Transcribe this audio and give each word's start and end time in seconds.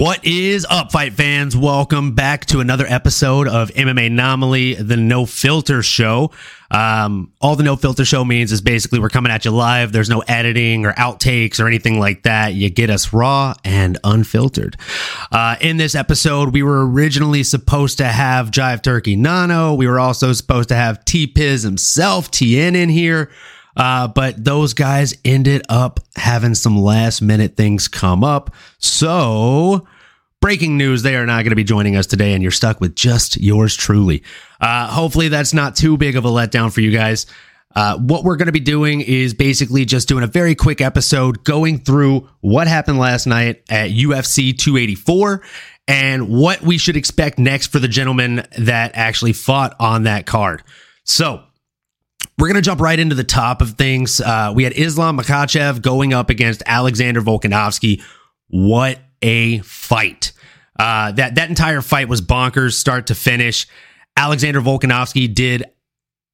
What 0.00 0.24
is 0.24 0.66
up, 0.70 0.92
fight 0.92 1.12
fans? 1.12 1.54
Welcome 1.54 2.14
back 2.14 2.46
to 2.46 2.60
another 2.60 2.86
episode 2.88 3.46
of 3.46 3.68
MMA 3.72 4.06
Anomaly, 4.06 4.72
the 4.76 4.96
No 4.96 5.26
Filter 5.26 5.82
Show. 5.82 6.30
Um, 6.70 7.34
all 7.38 7.54
the 7.54 7.64
No 7.64 7.76
Filter 7.76 8.06
Show 8.06 8.24
means 8.24 8.50
is 8.50 8.62
basically 8.62 8.98
we're 8.98 9.10
coming 9.10 9.30
at 9.30 9.44
you 9.44 9.50
live. 9.50 9.92
There's 9.92 10.08
no 10.08 10.20
editing 10.20 10.86
or 10.86 10.94
outtakes 10.94 11.60
or 11.60 11.66
anything 11.66 12.00
like 12.00 12.22
that. 12.22 12.54
You 12.54 12.70
get 12.70 12.88
us 12.88 13.12
raw 13.12 13.52
and 13.62 13.98
unfiltered. 14.02 14.78
Uh, 15.30 15.56
in 15.60 15.76
this 15.76 15.94
episode, 15.94 16.54
we 16.54 16.62
were 16.62 16.90
originally 16.90 17.42
supposed 17.42 17.98
to 17.98 18.06
have 18.06 18.50
Jive 18.50 18.80
Turkey 18.80 19.16
Nano. 19.16 19.74
We 19.74 19.86
were 19.86 20.00
also 20.00 20.32
supposed 20.32 20.70
to 20.70 20.76
have 20.76 21.04
T 21.04 21.26
Piz 21.26 21.62
himself, 21.62 22.30
TN, 22.30 22.74
in 22.74 22.88
here. 22.88 23.30
Uh, 23.80 24.06
but 24.06 24.44
those 24.44 24.74
guys 24.74 25.16
ended 25.24 25.62
up 25.70 26.00
having 26.14 26.54
some 26.54 26.76
last 26.78 27.22
minute 27.22 27.56
things 27.56 27.88
come 27.88 28.22
up. 28.22 28.54
So, 28.78 29.88
breaking 30.42 30.76
news, 30.76 31.00
they 31.00 31.16
are 31.16 31.24
not 31.24 31.44
going 31.44 31.50
to 31.50 31.56
be 31.56 31.64
joining 31.64 31.96
us 31.96 32.06
today, 32.06 32.34
and 32.34 32.42
you're 32.42 32.52
stuck 32.52 32.78
with 32.78 32.94
just 32.94 33.40
yours 33.40 33.74
truly. 33.74 34.22
Uh, 34.60 34.86
hopefully, 34.86 35.28
that's 35.28 35.54
not 35.54 35.76
too 35.76 35.96
big 35.96 36.16
of 36.16 36.26
a 36.26 36.28
letdown 36.28 36.70
for 36.70 36.82
you 36.82 36.90
guys. 36.90 37.24
Uh, 37.74 37.96
what 37.96 38.22
we're 38.22 38.36
going 38.36 38.46
to 38.46 38.52
be 38.52 38.60
doing 38.60 39.00
is 39.00 39.32
basically 39.32 39.86
just 39.86 40.08
doing 40.08 40.24
a 40.24 40.26
very 40.26 40.54
quick 40.54 40.82
episode 40.82 41.42
going 41.44 41.78
through 41.78 42.28
what 42.40 42.68
happened 42.68 42.98
last 42.98 43.26
night 43.26 43.62
at 43.70 43.88
UFC 43.92 44.58
284 44.58 45.40
and 45.88 46.28
what 46.28 46.60
we 46.60 46.76
should 46.76 46.96
expect 46.96 47.38
next 47.38 47.68
for 47.68 47.78
the 47.78 47.88
gentleman 47.88 48.46
that 48.58 48.90
actually 48.94 49.32
fought 49.32 49.74
on 49.80 50.02
that 50.02 50.26
card. 50.26 50.62
So, 51.04 51.44
we're 52.38 52.48
going 52.48 52.56
to 52.56 52.62
jump 52.62 52.80
right 52.80 52.98
into 52.98 53.14
the 53.14 53.24
top 53.24 53.60
of 53.60 53.72
things. 53.72 54.20
Uh, 54.20 54.52
we 54.54 54.64
had 54.64 54.72
Islam 54.72 55.18
Makhachev 55.18 55.82
going 55.82 56.14
up 56.14 56.30
against 56.30 56.62
Alexander 56.66 57.20
Volkanovski. 57.20 58.02
What 58.48 58.98
a 59.22 59.58
fight. 59.60 60.32
Uh, 60.78 61.12
that, 61.12 61.34
that 61.34 61.50
entire 61.50 61.82
fight 61.82 62.08
was 62.08 62.22
bonkers, 62.22 62.72
start 62.72 63.08
to 63.08 63.14
finish. 63.14 63.66
Alexander 64.16 64.60
Volkanovski 64.60 65.32
did 65.32 65.64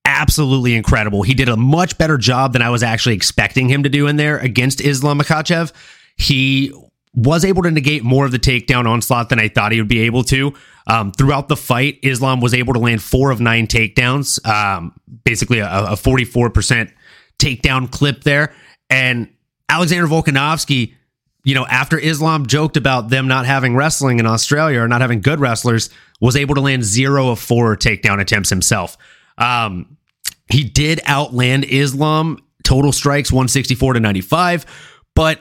absolutely 0.04 0.74
incredible. 0.74 1.22
He 1.22 1.34
did 1.34 1.48
a 1.48 1.56
much 1.56 1.98
better 1.98 2.16
job 2.16 2.52
than 2.52 2.62
I 2.62 2.70
was 2.70 2.82
actually 2.82 3.16
expecting 3.16 3.68
him 3.68 3.82
to 3.82 3.88
do 3.88 4.06
in 4.06 4.16
there 4.16 4.38
against 4.38 4.80
Islam 4.80 5.18
Makhachev. 5.18 5.72
He 6.16 6.72
was 7.14 7.44
able 7.44 7.62
to 7.64 7.70
negate 7.70 8.04
more 8.04 8.24
of 8.24 8.30
the 8.30 8.38
takedown 8.38 8.86
onslaught 8.86 9.28
than 9.30 9.40
I 9.40 9.48
thought 9.48 9.72
he 9.72 9.80
would 9.80 9.88
be 9.88 10.00
able 10.00 10.22
to. 10.24 10.54
Um, 10.88 11.10
throughout 11.12 11.48
the 11.48 11.56
fight, 11.56 11.98
Islam 12.02 12.40
was 12.40 12.54
able 12.54 12.74
to 12.74 12.78
land 12.78 13.02
four 13.02 13.30
of 13.30 13.40
nine 13.40 13.66
takedowns, 13.66 14.44
um, 14.46 14.92
basically 15.24 15.58
a, 15.58 15.68
a 15.68 15.92
44% 15.96 16.92
takedown 17.38 17.90
clip 17.90 18.22
there. 18.22 18.54
And 18.88 19.28
Alexander 19.68 20.06
Volkanovski, 20.06 20.94
you 21.44 21.54
know, 21.54 21.66
after 21.66 21.98
Islam 21.98 22.46
joked 22.46 22.76
about 22.76 23.08
them 23.08 23.26
not 23.26 23.46
having 23.46 23.74
wrestling 23.74 24.20
in 24.20 24.26
Australia 24.26 24.80
or 24.80 24.88
not 24.88 25.00
having 25.00 25.20
good 25.20 25.40
wrestlers, 25.40 25.90
was 26.20 26.36
able 26.36 26.54
to 26.54 26.60
land 26.60 26.84
zero 26.84 27.28
of 27.30 27.40
four 27.40 27.76
takedown 27.76 28.20
attempts 28.20 28.48
himself. 28.48 28.96
Um, 29.38 29.96
he 30.50 30.64
did 30.64 31.00
outland 31.04 31.64
Islam 31.64 32.38
total 32.62 32.92
strikes 32.92 33.32
164 33.32 33.94
to 33.94 34.00
95, 34.00 34.66
but 35.14 35.40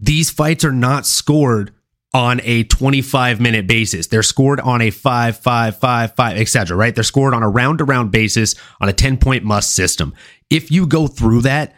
these 0.00 0.30
fights 0.30 0.64
are 0.64 0.72
not 0.72 1.06
scored 1.06 1.72
on 2.14 2.40
a 2.44 2.62
25 2.64 3.40
minute 3.40 3.66
basis. 3.66 4.06
They're 4.06 4.22
scored 4.22 4.60
on 4.60 4.80
a 4.80 4.90
5 4.90 5.36
5 5.36 5.78
5 5.78 6.14
5 6.14 6.36
etc., 6.38 6.76
right? 6.76 6.94
They're 6.94 7.04
scored 7.04 7.34
on 7.34 7.42
a 7.42 7.48
round 7.48 7.78
to 7.78 7.84
round 7.84 8.12
basis 8.12 8.54
on 8.80 8.88
a 8.88 8.92
10 8.92 9.18
point 9.18 9.44
must 9.44 9.74
system. 9.74 10.14
If 10.48 10.70
you 10.70 10.86
go 10.86 11.08
through 11.08 11.42
that, 11.42 11.74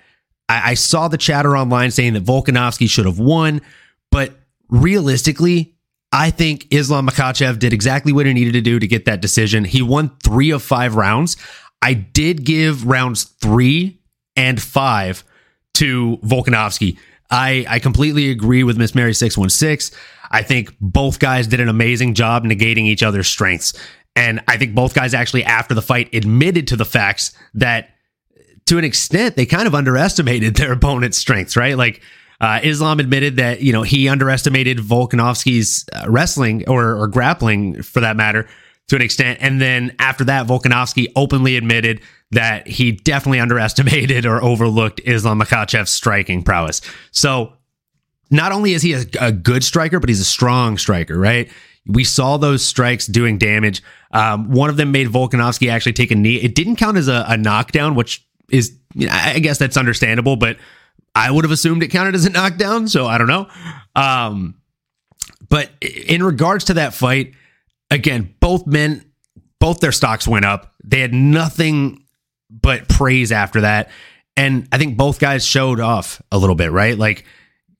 I, 0.48 0.72
I 0.72 0.74
saw 0.74 1.08
the 1.08 1.16
chatter 1.16 1.56
online 1.56 1.90
saying 1.90 2.12
that 2.12 2.24
Volkanovski 2.24 2.88
should 2.88 3.06
have 3.06 3.18
won, 3.18 3.62
but 4.12 4.34
realistically, 4.68 5.74
I 6.12 6.30
think 6.30 6.66
Islam 6.70 7.08
Makhachev 7.08 7.58
did 7.58 7.72
exactly 7.72 8.12
what 8.12 8.26
he 8.26 8.32
needed 8.32 8.52
to 8.52 8.60
do 8.60 8.78
to 8.78 8.86
get 8.86 9.06
that 9.06 9.20
decision. 9.20 9.64
He 9.64 9.82
won 9.82 10.12
3 10.22 10.50
of 10.50 10.62
5 10.62 10.94
rounds. 10.94 11.36
I 11.82 11.94
did 11.94 12.44
give 12.44 12.86
rounds 12.86 13.24
3 13.24 13.98
and 14.36 14.60
5 14.62 15.24
to 15.74 16.18
Volkanovski. 16.18 16.98
I, 17.30 17.66
I 17.68 17.78
completely 17.78 18.30
agree 18.30 18.62
with 18.62 18.76
Miss 18.76 18.94
Mary 18.94 19.14
616. 19.14 19.96
I 20.30 20.42
think 20.42 20.74
both 20.80 21.18
guys 21.18 21.46
did 21.46 21.60
an 21.60 21.68
amazing 21.68 22.14
job 22.14 22.44
negating 22.44 22.84
each 22.84 23.02
other's 23.02 23.28
strengths. 23.28 23.74
And 24.14 24.42
I 24.48 24.56
think 24.56 24.74
both 24.74 24.94
guys 24.94 25.14
actually, 25.14 25.44
after 25.44 25.74
the 25.74 25.82
fight, 25.82 26.12
admitted 26.14 26.68
to 26.68 26.76
the 26.76 26.84
facts 26.84 27.36
that 27.54 27.90
to 28.66 28.78
an 28.78 28.84
extent, 28.84 29.36
they 29.36 29.46
kind 29.46 29.66
of 29.66 29.74
underestimated 29.74 30.56
their 30.56 30.72
opponent's 30.74 31.18
strengths, 31.18 31.56
right? 31.56 31.76
Like, 31.76 32.02
uh, 32.40 32.60
Islam 32.62 33.00
admitted 33.00 33.36
that, 33.36 33.62
you 33.62 33.72
know, 33.72 33.82
he 33.82 34.08
underestimated 34.08 34.78
Volkanovski's 34.78 35.86
uh, 35.94 36.04
wrestling 36.08 36.68
or, 36.68 36.94
or 36.94 37.08
grappling 37.08 37.82
for 37.82 38.00
that 38.00 38.16
matter 38.16 38.46
to 38.88 38.96
an 38.96 39.02
extent. 39.02 39.38
And 39.40 39.60
then 39.60 39.94
after 39.98 40.24
that, 40.24 40.46
Volkanovski 40.46 41.06
openly 41.16 41.56
admitted 41.56 42.00
that 42.32 42.66
he 42.66 42.92
definitely 42.92 43.40
underestimated 43.40 44.26
or 44.26 44.42
overlooked 44.42 45.00
Islam 45.04 45.40
Makhachev's 45.40 45.90
striking 45.90 46.42
prowess. 46.42 46.80
So 47.10 47.52
not 48.30 48.52
only 48.52 48.72
is 48.72 48.82
he 48.82 48.94
a, 48.94 49.04
a, 49.20 49.32
good 49.32 49.62
striker, 49.62 50.00
but 50.00 50.08
he's 50.08 50.20
a 50.20 50.24
strong 50.24 50.78
striker, 50.78 51.18
right? 51.18 51.50
We 51.86 52.02
saw 52.02 52.36
those 52.36 52.64
strikes 52.64 53.06
doing 53.06 53.38
damage. 53.38 53.82
Um, 54.10 54.50
one 54.50 54.70
of 54.70 54.76
them 54.76 54.90
made 54.90 55.06
Volkanovski 55.06 55.70
actually 55.70 55.92
take 55.92 56.10
a 56.10 56.16
knee. 56.16 56.36
It 56.36 56.56
didn't 56.56 56.76
count 56.76 56.96
as 56.96 57.06
a, 57.06 57.24
a 57.28 57.36
knockdown, 57.36 57.94
which 57.94 58.26
is, 58.50 58.76
I 59.08 59.38
guess 59.38 59.58
that's 59.58 59.76
understandable, 59.76 60.34
but 60.34 60.56
I 61.14 61.30
would 61.30 61.44
have 61.44 61.52
assumed 61.52 61.82
it 61.84 61.88
counted 61.88 62.16
as 62.16 62.26
a 62.26 62.30
knockdown. 62.30 62.88
So 62.88 63.06
I 63.06 63.18
don't 63.18 63.28
know. 63.28 63.48
Um, 63.94 64.60
but 65.48 65.70
in 65.80 66.24
regards 66.24 66.64
to 66.64 66.74
that 66.74 66.92
fight, 66.92 67.34
again, 67.90 68.34
both 68.40 68.66
men, 68.66 69.04
both 69.60 69.78
their 69.78 69.92
stocks 69.92 70.26
went 70.26 70.44
up. 70.44 70.74
They 70.82 71.00
had 71.00 71.14
nothing 71.14 72.05
but 72.50 72.88
praise 72.88 73.32
after 73.32 73.62
that. 73.62 73.90
And 74.36 74.68
I 74.72 74.78
think 74.78 74.96
both 74.96 75.18
guys 75.18 75.46
showed 75.46 75.80
off 75.80 76.20
a 76.30 76.38
little 76.38 76.56
bit, 76.56 76.70
right? 76.70 76.96
Like 76.98 77.24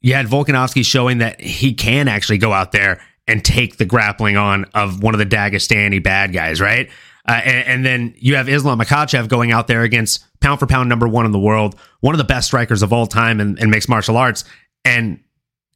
you 0.01 0.15
had 0.15 0.27
Volkanovski 0.27 0.85
showing 0.85 1.19
that 1.19 1.41
he 1.41 1.75
can 1.75 2.09
actually 2.09 2.39
go 2.39 2.53
out 2.53 2.73
there 2.73 3.01
and 3.27 3.45
take 3.45 3.77
the 3.77 3.85
grappling 3.85 4.37
on 4.37 4.65
of 4.75 5.03
one 5.03 5.15
of 5.15 5.19
the 5.19 5.27
Dagestani 5.27 6.03
bad 6.03 6.33
guys, 6.33 6.61
right? 6.61 6.89
Uh, 7.29 7.41
and, 7.45 7.69
and, 7.69 7.85
then 7.85 8.15
you 8.19 8.37
have 8.37 8.49
Islam 8.49 8.79
Makhachev 8.79 9.29
going 9.29 9.51
out 9.51 9.67
there 9.67 9.83
against 9.83 10.25
pound 10.41 10.61
for 10.61 10.67
pound 10.69 10.89
number 10.89 11.09
one 11.09 11.27
in 11.27 11.33
the 11.33 11.41
world, 11.41 11.75
one 12.01 12.15
of 12.15 12.19
the 12.19 12.25
best 12.25 12.47
strikers 12.47 12.83
of 12.83 12.93
all 12.93 13.09
time 13.09 13.41
in 13.41 13.69
mixed 13.69 13.89
martial 13.89 14.17
arts. 14.17 14.45
And 14.85 15.19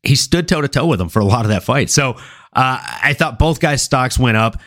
he 0.04 0.14
stood 0.14 0.46
toe 0.46 0.60
to 0.60 0.69
toe 0.69 0.87
with 0.87 1.00
him 1.00 1.08
for 1.08 1.19
a 1.19 1.25
lot 1.25 1.44
of 1.44 1.48
that 1.48 1.64
fight. 1.64 1.90
So 1.90 2.12
uh, 2.52 2.78
I 3.02 3.14
thought 3.14 3.38
both 3.38 3.58
guys' 3.60 3.82
stocks 3.82 4.19
went 4.19 4.37
up. 4.37 4.60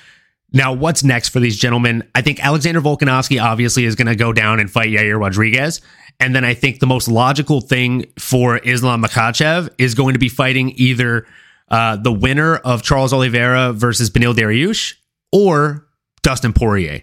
Now, 0.54 0.72
what's 0.72 1.04
next 1.04 1.30
for 1.30 1.40
these 1.40 1.58
gentlemen? 1.58 2.08
I 2.14 2.22
think 2.22 2.44
Alexander 2.44 2.80
Volkanovski 2.80 3.42
obviously 3.42 3.86
is 3.86 3.96
going 3.96 4.08
to 4.08 4.16
go 4.16 4.32
down 4.32 4.60
and 4.60 4.70
fight 4.70 4.90
Yair 4.90 5.20
Rodriguez. 5.20 5.82
And 6.20 6.36
then 6.36 6.46
I 6.46 6.54
think 6.54 6.80
the 6.80 6.86
most 6.86 7.08
logical 7.08 7.60
thing 7.60 8.06
for 8.20 8.58
Islam 8.60 9.04
Makhachev 9.04 9.70
is 9.80 9.96
going 9.96 10.14
to 10.14 10.20
be 10.20 10.30
fighting 10.30 10.74
either 10.76 11.26
uh, 11.70 11.96
the 11.96 12.14
winner 12.14 12.58
of 12.58 12.84
Charles 12.84 13.14
Oliveira 13.14 13.74
versus 13.74 14.12
Benil 14.12 14.36
Dariush 14.36 14.94
or 15.32 15.88
Dustin 16.22 16.54
Poirier. 16.54 17.02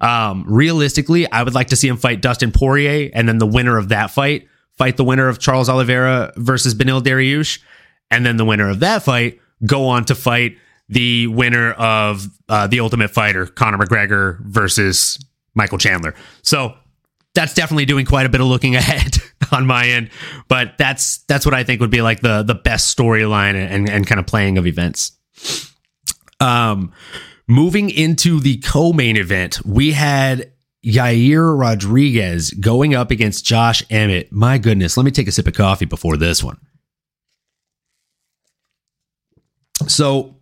Um, 0.00 0.44
realistically, 0.46 1.30
I 1.30 1.42
would 1.42 1.54
like 1.54 1.68
to 1.68 1.76
see 1.76 1.88
him 1.88 1.98
fight 1.98 2.22
Dustin 2.22 2.50
Poirier 2.50 3.10
and 3.12 3.28
then 3.28 3.38
the 3.38 3.46
winner 3.46 3.76
of 3.76 3.90
that 3.90 4.10
fight 4.10 4.48
fight 4.76 4.96
the 4.96 5.04
winner 5.04 5.28
of 5.28 5.38
Charles 5.38 5.68
Oliveira 5.68 6.32
versus 6.36 6.74
Benil 6.74 7.02
Dariush. 7.02 7.60
And 8.10 8.24
then 8.24 8.36
the 8.36 8.44
winner 8.44 8.68
of 8.68 8.80
that 8.80 9.02
fight 9.02 9.40
go 9.64 9.86
on 9.88 10.04
to 10.06 10.14
fight 10.14 10.58
the 10.88 11.26
winner 11.28 11.72
of 11.72 12.26
uh, 12.48 12.66
the 12.66 12.80
Ultimate 12.80 13.10
Fighter, 13.10 13.46
Conor 13.46 13.78
McGregor 13.78 14.40
versus 14.40 15.18
Michael 15.54 15.78
Chandler. 15.78 16.14
So 16.42 16.74
that's 17.34 17.54
definitely 17.54 17.86
doing 17.86 18.06
quite 18.06 18.26
a 18.26 18.28
bit 18.28 18.40
of 18.40 18.46
looking 18.46 18.76
ahead 18.76 19.16
on 19.52 19.66
my 19.66 19.86
end. 19.88 20.10
But 20.48 20.78
that's 20.78 21.18
that's 21.28 21.44
what 21.44 21.54
I 21.54 21.64
think 21.64 21.80
would 21.80 21.90
be 21.90 22.02
like 22.02 22.20
the 22.20 22.42
the 22.42 22.54
best 22.54 22.96
storyline 22.96 23.54
and 23.54 23.88
and 23.88 24.06
kind 24.06 24.18
of 24.18 24.26
playing 24.26 24.58
of 24.58 24.66
events. 24.66 25.12
Um, 26.40 26.92
moving 27.46 27.90
into 27.90 28.40
the 28.40 28.58
co-main 28.58 29.16
event, 29.16 29.64
we 29.64 29.92
had 29.92 30.52
Yair 30.84 31.58
Rodriguez 31.58 32.50
going 32.50 32.94
up 32.94 33.10
against 33.10 33.44
Josh 33.44 33.82
Emmett. 33.90 34.30
My 34.30 34.58
goodness, 34.58 34.96
let 34.96 35.04
me 35.04 35.10
take 35.10 35.28
a 35.28 35.32
sip 35.32 35.46
of 35.46 35.54
coffee 35.54 35.84
before 35.84 36.16
this 36.16 36.44
one. 36.44 36.58
So 39.88 40.35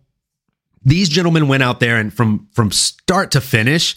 these 0.85 1.09
gentlemen 1.09 1.47
went 1.47 1.63
out 1.63 1.79
there 1.79 1.97
and 1.97 2.13
from 2.13 2.47
from 2.53 2.71
start 2.71 3.31
to 3.31 3.41
finish 3.41 3.95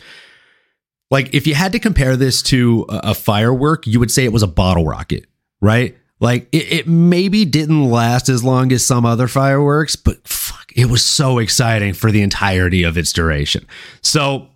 like 1.10 1.34
if 1.34 1.46
you 1.46 1.54
had 1.54 1.72
to 1.72 1.78
compare 1.78 2.16
this 2.16 2.42
to 2.42 2.84
a, 2.88 3.00
a 3.04 3.14
firework, 3.14 3.86
you 3.86 3.98
would 4.00 4.10
say 4.10 4.24
it 4.24 4.32
was 4.32 4.42
a 4.42 4.48
bottle 4.48 4.84
rocket, 4.84 5.26
right? 5.60 5.96
Like 6.20 6.48
it, 6.52 6.72
it, 6.72 6.88
maybe 6.88 7.44
didn't 7.44 7.90
last 7.90 8.28
as 8.28 8.42
long 8.42 8.72
as 8.72 8.84
some 8.84 9.06
other 9.06 9.28
fireworks, 9.28 9.96
but 9.96 10.26
fuck, 10.26 10.72
it 10.74 10.86
was 10.86 11.04
so 11.04 11.38
exciting 11.38 11.94
for 11.94 12.10
the 12.10 12.22
entirety 12.22 12.82
of 12.82 12.98
its 12.98 13.12
duration. 13.12 13.66
So 14.02 14.48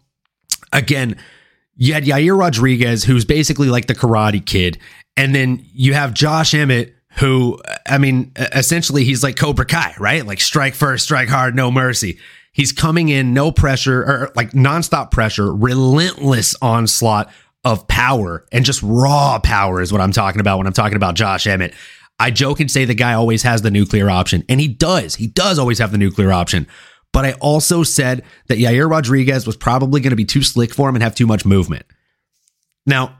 again, 0.73 1.17
you 1.76 1.94
had 1.94 2.05
Yair 2.05 2.38
Rodriguez, 2.38 3.05
who's 3.05 3.25
basically 3.25 3.69
like 3.69 3.87
the 3.87 3.94
karate 3.94 4.44
kid, 4.44 4.79
and 5.17 5.34
then 5.34 5.64
you 5.73 5.94
have 5.94 6.12
Josh 6.12 6.52
Emmett, 6.52 6.94
who, 7.16 7.58
I 7.86 7.98
mean, 7.98 8.32
essentially 8.36 9.04
he's 9.04 9.22
like 9.22 9.36
Cobra 9.36 9.66
Kai, 9.66 9.94
right? 9.98 10.26
Like 10.26 10.40
strike 10.40 10.74
first, 10.74 11.04
strike 11.04 11.28
hard, 11.28 11.54
no 11.54 11.70
mercy. 11.70 12.18
He's 12.52 12.72
coming 12.72 13.08
in, 13.08 13.32
no 13.34 13.52
pressure, 13.52 14.02
or 14.02 14.32
like 14.36 14.52
nonstop 14.52 15.10
pressure, 15.10 15.54
relentless 15.54 16.54
onslaught 16.60 17.30
of 17.64 17.86
power 17.86 18.44
and 18.50 18.64
just 18.64 18.82
raw 18.82 19.38
power 19.38 19.80
is 19.80 19.92
what 19.92 20.00
I'm 20.00 20.12
talking 20.12 20.40
about 20.40 20.58
when 20.58 20.66
I'm 20.66 20.72
talking 20.72 20.96
about 20.96 21.14
Josh 21.14 21.46
Emmett. 21.46 21.74
I 22.18 22.30
joke 22.30 22.60
and 22.60 22.70
say 22.70 22.84
the 22.84 22.94
guy 22.94 23.14
always 23.14 23.42
has 23.42 23.62
the 23.62 23.70
nuclear 23.70 24.10
option, 24.10 24.44
and 24.48 24.60
he 24.60 24.68
does. 24.68 25.14
He 25.14 25.26
does 25.26 25.58
always 25.58 25.78
have 25.78 25.92
the 25.92 25.98
nuclear 25.98 26.32
option. 26.32 26.66
But 27.12 27.24
I 27.24 27.32
also 27.34 27.82
said 27.82 28.22
that 28.48 28.58
Yair 28.58 28.88
Rodriguez 28.90 29.46
was 29.46 29.56
probably 29.56 30.00
going 30.00 30.10
to 30.10 30.16
be 30.16 30.24
too 30.24 30.42
slick 30.42 30.72
for 30.72 30.88
him 30.88 30.94
and 30.94 31.02
have 31.02 31.14
too 31.14 31.26
much 31.26 31.44
movement. 31.44 31.84
Now, 32.86 33.18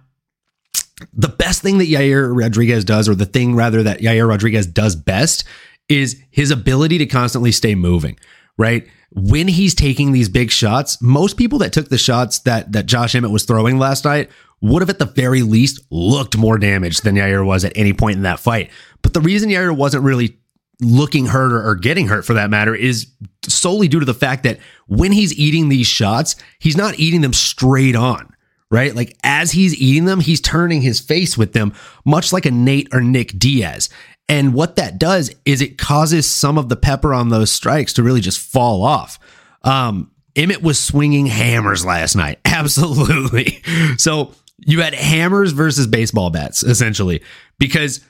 the 1.12 1.28
best 1.28 1.62
thing 1.62 1.78
that 1.78 1.88
Yair 1.88 2.36
Rodriguez 2.36 2.84
does, 2.84 3.08
or 3.08 3.14
the 3.14 3.26
thing 3.26 3.54
rather 3.54 3.82
that 3.82 4.00
Yair 4.00 4.28
Rodriguez 4.28 4.66
does 4.66 4.96
best, 4.96 5.44
is 5.88 6.22
his 6.30 6.50
ability 6.50 6.98
to 6.98 7.06
constantly 7.06 7.52
stay 7.52 7.74
moving, 7.74 8.18
right? 8.56 8.86
When 9.10 9.48
he's 9.48 9.74
taking 9.74 10.12
these 10.12 10.28
big 10.28 10.50
shots, 10.50 11.00
most 11.02 11.36
people 11.36 11.58
that 11.58 11.72
took 11.72 11.88
the 11.88 11.98
shots 11.98 12.40
that 12.40 12.72
that 12.72 12.86
Josh 12.86 13.14
Emmett 13.14 13.30
was 13.30 13.44
throwing 13.44 13.78
last 13.78 14.04
night 14.04 14.30
would 14.60 14.80
have 14.80 14.90
at 14.90 14.98
the 14.98 15.06
very 15.06 15.42
least 15.42 15.84
looked 15.90 16.36
more 16.36 16.56
damaged 16.56 17.02
than 17.04 17.16
Yair 17.16 17.44
was 17.44 17.64
at 17.64 17.72
any 17.74 17.92
point 17.92 18.16
in 18.16 18.22
that 18.22 18.40
fight. 18.40 18.70
But 19.02 19.12
the 19.12 19.20
reason 19.20 19.50
Yair 19.50 19.76
wasn't 19.76 20.04
really 20.04 20.38
looking 20.80 21.26
hurt 21.26 21.52
or, 21.52 21.68
or 21.68 21.74
getting 21.74 22.08
hurt 22.08 22.24
for 22.24 22.34
that 22.34 22.48
matter 22.48 22.74
is 22.74 23.08
solely 23.46 23.88
due 23.88 24.00
to 24.00 24.06
the 24.06 24.14
fact 24.14 24.44
that 24.44 24.58
when 24.86 25.12
he's 25.12 25.34
eating 25.38 25.68
these 25.68 25.86
shots, 25.86 26.36
he's 26.58 26.76
not 26.76 26.98
eating 26.98 27.20
them 27.20 27.32
straight 27.32 27.96
on 27.96 28.31
right? 28.72 28.96
Like 28.96 29.16
as 29.22 29.52
he's 29.52 29.80
eating 29.80 30.06
them, 30.06 30.19
he's 30.19 30.40
turning 30.40 30.80
his 30.80 30.98
face 30.98 31.36
with 31.36 31.52
them, 31.52 31.74
much 32.04 32.32
like 32.32 32.46
a 32.46 32.50
Nate 32.50 32.88
or 32.92 33.02
Nick 33.02 33.38
Diaz. 33.38 33.90
And 34.28 34.54
what 34.54 34.76
that 34.76 34.98
does 34.98 35.30
is 35.44 35.60
it 35.60 35.76
causes 35.76 36.28
some 36.28 36.56
of 36.56 36.70
the 36.70 36.76
pepper 36.76 37.12
on 37.12 37.28
those 37.28 37.52
strikes 37.52 37.92
to 37.94 38.02
really 38.02 38.22
just 38.22 38.40
fall 38.40 38.82
off. 38.82 39.19
Um, 39.62 40.10
Emmett 40.34 40.62
was 40.62 40.80
swinging 40.80 41.26
hammers 41.26 41.84
last 41.84 42.16
night. 42.16 42.40
Absolutely. 42.46 43.62
So 43.98 44.32
you 44.58 44.80
had 44.80 44.94
hammers 44.94 45.52
versus 45.52 45.86
baseball 45.86 46.30
bats, 46.30 46.62
essentially, 46.62 47.22
because 47.58 48.00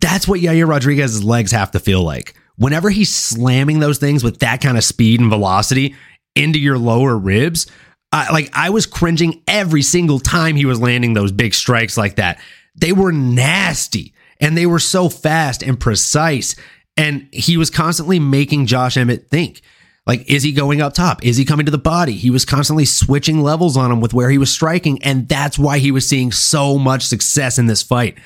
that's 0.00 0.28
what 0.28 0.40
Yair 0.40 0.68
Rodriguez's 0.68 1.24
legs 1.24 1.50
have 1.50 1.72
to 1.72 1.80
feel 1.80 2.02
like. 2.02 2.34
Whenever 2.56 2.88
he's 2.88 3.12
slamming 3.12 3.80
those 3.80 3.98
things 3.98 4.22
with 4.22 4.38
that 4.38 4.60
kind 4.60 4.78
of 4.78 4.84
speed 4.84 5.18
and 5.18 5.28
velocity 5.28 5.96
into 6.36 6.60
your 6.60 6.78
lower 6.78 7.18
ribs, 7.18 7.66
uh, 8.14 8.26
like 8.32 8.48
I 8.52 8.70
was 8.70 8.86
cringing 8.86 9.42
every 9.48 9.82
single 9.82 10.20
time 10.20 10.54
he 10.54 10.66
was 10.66 10.80
landing 10.80 11.14
those 11.14 11.32
big 11.32 11.52
strikes 11.52 11.96
like 11.96 12.14
that. 12.14 12.38
They 12.76 12.92
were 12.92 13.10
nasty 13.10 14.14
and 14.38 14.56
they 14.56 14.66
were 14.66 14.78
so 14.78 15.08
fast 15.08 15.64
and 15.64 15.78
precise. 15.80 16.54
And 16.96 17.26
he 17.32 17.56
was 17.56 17.70
constantly 17.70 18.20
making 18.20 18.66
Josh 18.66 18.96
Emmett 18.96 19.28
think. 19.30 19.62
Like, 20.06 20.30
is 20.30 20.44
he 20.44 20.52
going 20.52 20.80
up 20.80 20.92
top? 20.92 21.24
Is 21.24 21.36
he 21.36 21.44
coming 21.44 21.66
to 21.66 21.72
the 21.72 21.78
body? 21.78 22.12
He 22.12 22.30
was 22.30 22.44
constantly 22.44 22.84
switching 22.84 23.42
levels 23.42 23.76
on 23.76 23.90
him 23.90 24.00
with 24.00 24.14
where 24.14 24.30
he 24.30 24.38
was 24.38 24.52
striking. 24.52 25.02
And 25.02 25.28
that's 25.28 25.58
why 25.58 25.78
he 25.78 25.90
was 25.90 26.08
seeing 26.08 26.30
so 26.30 26.78
much 26.78 27.02
success 27.02 27.58
in 27.58 27.66
this 27.66 27.82
fight. 27.82 28.16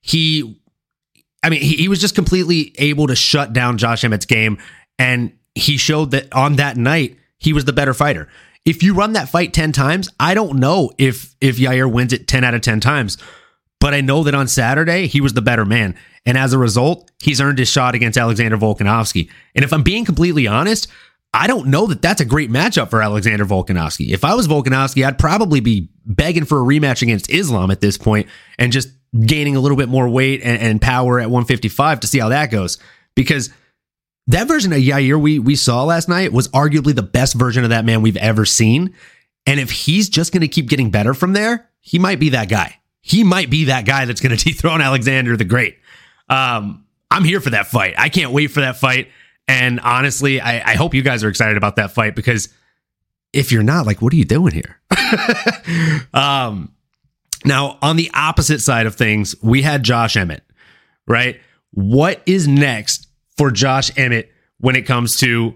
He, 0.00 0.58
I 1.42 1.50
mean, 1.50 1.60
he, 1.60 1.76
he 1.76 1.88
was 1.88 2.00
just 2.00 2.14
completely 2.14 2.74
able 2.78 3.08
to 3.08 3.16
shut 3.16 3.52
down 3.52 3.76
Josh 3.76 4.04
Emmett's 4.04 4.24
game. 4.24 4.56
And 4.98 5.36
he 5.54 5.76
showed 5.76 6.12
that 6.12 6.32
on 6.32 6.56
that 6.56 6.78
night, 6.78 7.18
he 7.36 7.52
was 7.52 7.66
the 7.66 7.74
better 7.74 7.92
fighter. 7.92 8.30
If 8.64 8.82
you 8.82 8.94
run 8.94 9.12
that 9.12 9.28
fight 9.28 9.52
10 9.52 9.72
times, 9.72 10.08
I 10.18 10.34
don't 10.34 10.58
know 10.58 10.90
if 10.98 11.34
if 11.40 11.58
Yair 11.58 11.90
wins 11.90 12.12
it 12.12 12.26
10 12.26 12.44
out 12.44 12.54
of 12.54 12.62
10 12.62 12.80
times. 12.80 13.18
But 13.80 13.92
I 13.92 14.00
know 14.00 14.22
that 14.24 14.34
on 14.34 14.48
Saturday, 14.48 15.06
he 15.06 15.20
was 15.20 15.34
the 15.34 15.42
better 15.42 15.66
man. 15.66 15.94
And 16.24 16.38
as 16.38 16.54
a 16.54 16.58
result, 16.58 17.10
he's 17.22 17.38
earned 17.38 17.58
his 17.58 17.68
shot 17.68 17.94
against 17.94 18.16
Alexander 18.16 18.56
Volkanovski. 18.56 19.28
And 19.54 19.62
if 19.62 19.74
I'm 19.74 19.82
being 19.82 20.06
completely 20.06 20.46
honest, 20.46 20.88
I 21.34 21.46
don't 21.46 21.66
know 21.66 21.86
that 21.88 22.00
that's 22.00 22.20
a 22.20 22.24
great 22.24 22.50
matchup 22.50 22.88
for 22.88 23.02
Alexander 23.02 23.44
Volkanovski. 23.44 24.10
If 24.10 24.24
I 24.24 24.34
was 24.34 24.48
Volkanovski, 24.48 25.04
I'd 25.04 25.18
probably 25.18 25.60
be 25.60 25.90
begging 26.06 26.44
for 26.44 26.60
a 26.60 26.64
rematch 26.64 27.02
against 27.02 27.28
Islam 27.28 27.70
at 27.70 27.80
this 27.82 27.98
point 27.98 28.28
and 28.58 28.72
just 28.72 28.88
gaining 29.20 29.56
a 29.56 29.60
little 29.60 29.76
bit 29.76 29.88
more 29.88 30.08
weight 30.08 30.40
and, 30.42 30.62
and 30.62 30.80
power 30.80 31.20
at 31.20 31.28
155 31.28 32.00
to 32.00 32.06
see 32.06 32.20
how 32.20 32.30
that 32.30 32.50
goes. 32.50 32.78
Because 33.14 33.50
that 34.26 34.48
version 34.48 34.72
of 34.72 34.78
Yair 34.78 35.20
we 35.20 35.38
we 35.38 35.56
saw 35.56 35.84
last 35.84 36.08
night 36.08 36.32
was 36.32 36.48
arguably 36.48 36.94
the 36.94 37.02
best 37.02 37.34
version 37.34 37.64
of 37.64 37.70
that 37.70 37.84
man 37.84 38.02
we've 38.02 38.16
ever 38.16 38.44
seen. 38.44 38.94
And 39.46 39.60
if 39.60 39.70
he's 39.70 40.08
just 40.08 40.32
going 40.32 40.40
to 40.40 40.48
keep 40.48 40.68
getting 40.68 40.90
better 40.90 41.12
from 41.12 41.34
there, 41.34 41.68
he 41.80 41.98
might 41.98 42.18
be 42.18 42.30
that 42.30 42.48
guy. 42.48 42.80
He 43.02 43.22
might 43.22 43.50
be 43.50 43.64
that 43.64 43.84
guy 43.84 44.06
that's 44.06 44.20
going 44.20 44.36
to 44.36 44.42
dethrone 44.42 44.80
Alexander 44.80 45.36
the 45.36 45.44
Great. 45.44 45.78
Um, 46.28 46.86
I'm 47.10 47.24
here 47.24 47.40
for 47.40 47.50
that 47.50 47.66
fight. 47.66 47.94
I 47.98 48.08
can't 48.08 48.32
wait 48.32 48.48
for 48.48 48.60
that 48.60 48.76
fight. 48.76 49.08
And 49.46 49.78
honestly, 49.80 50.40
I, 50.40 50.72
I 50.72 50.74
hope 50.74 50.94
you 50.94 51.02
guys 51.02 51.22
are 51.22 51.28
excited 51.28 51.58
about 51.58 51.76
that 51.76 51.90
fight 51.90 52.16
because 52.16 52.48
if 53.34 53.52
you're 53.52 53.62
not, 53.62 53.84
like, 53.84 54.00
what 54.00 54.12
are 54.12 54.16
you 54.16 54.24
doing 54.24 54.54
here? 54.54 54.80
um, 56.14 56.72
now, 57.44 57.78
on 57.82 57.96
the 57.96 58.10
opposite 58.14 58.60
side 58.60 58.86
of 58.86 58.94
things, 58.94 59.34
we 59.42 59.60
had 59.60 59.82
Josh 59.82 60.16
Emmett, 60.16 60.42
right? 61.06 61.40
What 61.72 62.22
is 62.24 62.48
next 62.48 63.08
for 63.36 63.50
Josh 63.50 63.90
Emmett 63.96 64.30
when 64.58 64.76
it 64.76 64.82
comes 64.82 65.16
to 65.18 65.54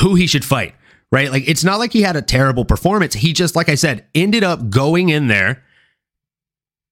who 0.00 0.14
he 0.14 0.26
should 0.26 0.44
fight, 0.44 0.74
right? 1.10 1.30
Like 1.30 1.48
it's 1.48 1.64
not 1.64 1.78
like 1.78 1.92
he 1.92 2.02
had 2.02 2.16
a 2.16 2.22
terrible 2.22 2.64
performance. 2.64 3.14
He 3.14 3.32
just, 3.32 3.56
like 3.56 3.68
I 3.68 3.74
said, 3.74 4.06
ended 4.14 4.44
up 4.44 4.70
going 4.70 5.08
in 5.08 5.28
there 5.28 5.62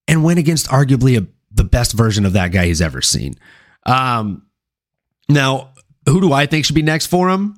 and 0.07 0.23
went 0.23 0.39
against 0.39 0.67
arguably 0.67 1.21
a, 1.21 1.27
the 1.51 1.63
best 1.63 1.93
version 1.93 2.25
of 2.25 2.33
that 2.33 2.51
guy 2.51 2.65
he's 2.65 2.81
ever 2.81 3.01
seen. 3.01 3.35
Um, 3.85 4.45
now, 5.29 5.73
who 6.07 6.19
do 6.21 6.33
I 6.33 6.45
think 6.45 6.65
should 6.65 6.75
be 6.75 6.81
next 6.81 7.07
for 7.07 7.29
him? 7.29 7.55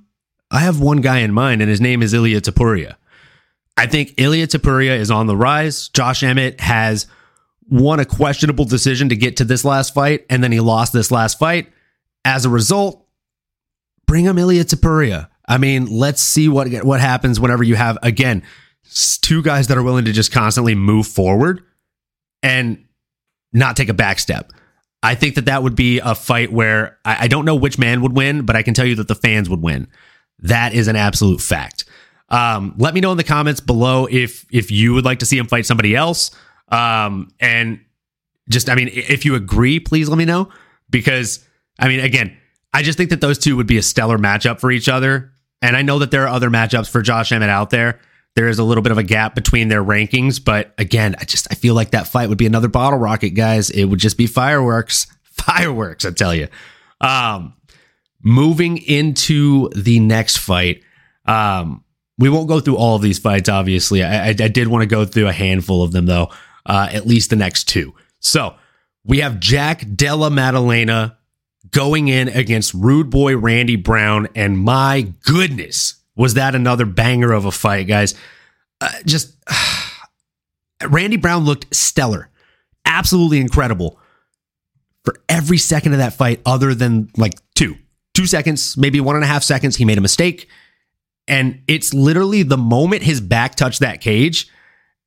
I 0.51 0.59
have 0.59 0.79
one 0.79 1.01
guy 1.01 1.19
in 1.19 1.33
mind, 1.33 1.61
and 1.61 1.69
his 1.69 1.81
name 1.81 2.03
is 2.03 2.13
Ilya 2.13 2.41
Topuria. 2.41 2.95
I 3.77 3.87
think 3.87 4.13
Ilya 4.17 4.47
Topuria 4.47 4.97
is 4.97 5.11
on 5.11 5.27
the 5.27 5.35
rise. 5.35 5.89
Josh 5.89 6.23
Emmett 6.23 6.61
has 6.61 7.07
won 7.67 7.99
a 7.99 8.05
questionable 8.05 8.65
decision 8.65 9.09
to 9.09 9.15
get 9.15 9.37
to 9.37 9.43
this 9.43 9.65
last 9.65 9.93
fight, 9.93 10.25
and 10.29 10.43
then 10.43 10.51
he 10.51 10.59
lost 10.59 10.93
this 10.93 11.11
last 11.11 11.39
fight. 11.39 11.71
As 12.25 12.43
a 12.43 12.49
result, 12.49 13.05
bring 14.07 14.25
Ilya 14.25 14.65
Topuria. 14.65 15.29
I 15.47 15.57
mean, 15.57 15.85
let's 15.85 16.21
see 16.21 16.49
what 16.49 16.67
what 16.83 16.99
happens 16.99 17.39
whenever 17.39 17.63
you 17.63 17.75
have 17.75 17.97
again 18.01 18.43
two 19.21 19.41
guys 19.41 19.67
that 19.67 19.77
are 19.77 19.83
willing 19.83 20.05
to 20.05 20.11
just 20.11 20.31
constantly 20.31 20.75
move 20.75 21.07
forward 21.07 21.63
and 22.43 22.85
not 23.53 23.75
take 23.75 23.89
a 23.89 23.93
back 23.93 24.19
step. 24.19 24.51
I 25.01 25.15
think 25.15 25.35
that 25.35 25.45
that 25.45 25.63
would 25.63 25.75
be 25.75 25.99
a 25.99 26.15
fight 26.15 26.51
where 26.51 26.97
I, 27.05 27.25
I, 27.25 27.27
don't 27.27 27.45
know 27.45 27.55
which 27.55 27.77
man 27.77 28.01
would 28.01 28.15
win, 28.15 28.43
but 28.43 28.55
I 28.55 28.63
can 28.63 28.73
tell 28.73 28.85
you 28.85 28.95
that 28.95 29.07
the 29.07 29.15
fans 29.15 29.49
would 29.49 29.61
win. 29.61 29.87
That 30.39 30.73
is 30.73 30.87
an 30.87 30.95
absolute 30.95 31.41
fact. 31.41 31.85
Um, 32.29 32.73
let 32.77 32.93
me 32.93 33.01
know 33.01 33.11
in 33.11 33.17
the 33.17 33.23
comments 33.23 33.59
below 33.59 34.07
if 34.09 34.45
if 34.51 34.71
you 34.71 34.93
would 34.93 35.05
like 35.05 35.19
to 35.19 35.25
see 35.25 35.37
him 35.37 35.45
fight 35.45 35.65
somebody 35.65 35.95
else. 35.95 36.31
Um, 36.69 37.31
and 37.39 37.79
just, 38.49 38.67
I 38.67 38.75
mean, 38.75 38.89
if 38.91 39.25
you 39.25 39.35
agree, 39.35 39.79
please 39.79 40.09
let 40.09 40.17
me 40.17 40.25
know 40.25 40.49
because 40.89 41.44
I 41.79 41.87
mean, 41.87 41.99
again, 41.99 42.37
I 42.73 42.83
just 42.83 42.97
think 42.97 43.09
that 43.11 43.21
those 43.21 43.37
two 43.37 43.55
would 43.55 43.67
be 43.67 43.77
a 43.77 43.81
stellar 43.81 44.17
matchup 44.17 44.59
for 44.59 44.71
each 44.71 44.89
other. 44.89 45.31
And 45.61 45.75
I 45.75 45.81
know 45.81 45.99
that 45.99 46.11
there 46.11 46.23
are 46.23 46.27
other 46.27 46.49
matchups 46.49 46.89
for 46.89 47.01
Josh 47.01 47.31
Emmett 47.31 47.49
out 47.49 47.69
there. 47.69 47.99
There 48.35 48.49
is 48.49 48.59
a 48.59 48.63
little 48.63 48.83
bit 48.83 48.91
of 48.91 48.97
a 48.97 49.03
gap 49.03 49.33
between 49.33 49.69
their 49.69 49.83
rankings, 49.83 50.43
but 50.43 50.73
again, 50.77 51.15
I 51.19 51.23
just 51.23 51.47
I 51.49 51.55
feel 51.55 51.73
like 51.73 51.91
that 51.91 52.07
fight 52.07 52.27
would 52.27 52.37
be 52.37 52.45
another 52.45 52.67
bottle 52.67 52.99
rocket, 52.99 53.29
guys. 53.29 53.69
It 53.69 53.85
would 53.85 53.99
just 53.99 54.17
be 54.17 54.27
fireworks, 54.27 55.07
fireworks. 55.23 56.05
I 56.05 56.11
tell 56.11 56.35
you. 56.35 56.49
Um, 56.99 57.53
moving 58.21 58.77
into 58.77 59.69
the 59.69 60.01
next 60.01 60.37
fight, 60.37 60.83
um, 61.25 61.85
we 62.17 62.29
won't 62.29 62.49
go 62.49 62.59
through 62.59 62.75
all 62.75 62.97
of 62.97 63.01
these 63.01 63.19
fights. 63.19 63.47
Obviously, 63.47 64.03
I, 64.03 64.27
I, 64.27 64.29
I 64.29 64.33
did 64.49 64.67
want 64.67 64.81
to 64.81 64.87
go 64.87 65.05
through 65.05 65.27
a 65.27 65.33
handful 65.33 65.81
of 65.81 65.93
them, 65.93 66.05
though. 66.05 66.29
Uh, 66.65 66.89
at 66.91 67.07
least 67.07 67.29
the 67.29 67.35
next 67.35 67.65
two. 67.65 67.93
So 68.19 68.55
we 69.05 69.19
have 69.19 69.39
Jack 69.39 69.85
Della 69.95 70.29
Maddalena 70.29 71.15
going 71.71 72.07
in 72.07 72.27
against 72.29 72.73
Rude 72.73 73.09
Boy 73.09 73.37
Randy 73.37 73.75
Brown. 73.75 74.27
And 74.35 74.59
my 74.59 75.13
goodness, 75.25 75.95
was 76.15 76.35
that 76.35 76.55
another 76.55 76.85
banger 76.85 77.31
of 77.31 77.45
a 77.45 77.51
fight, 77.51 77.87
guys? 77.87 78.15
Uh, 78.81 78.89
just 79.05 79.35
uh, 79.47 79.89
Randy 80.89 81.17
Brown 81.17 81.45
looked 81.45 81.73
stellar, 81.75 82.29
absolutely 82.85 83.39
incredible 83.39 83.99
for 85.03 85.15
every 85.29 85.57
second 85.57 85.93
of 85.93 85.99
that 85.99 86.13
fight, 86.13 86.41
other 86.45 86.73
than 86.73 87.09
like 87.15 87.33
two, 87.53 87.75
two 88.13 88.25
seconds, 88.25 88.75
maybe 88.75 88.99
one 88.99 89.15
and 89.15 89.23
a 89.23 89.27
half 89.27 89.43
seconds. 89.43 89.75
He 89.75 89.85
made 89.85 89.97
a 89.97 90.01
mistake. 90.01 90.49
And 91.27 91.61
it's 91.67 91.93
literally 91.93 92.43
the 92.43 92.57
moment 92.57 93.03
his 93.03 93.21
back 93.21 93.55
touched 93.55 93.79
that 93.79 94.01
cage. 94.01 94.47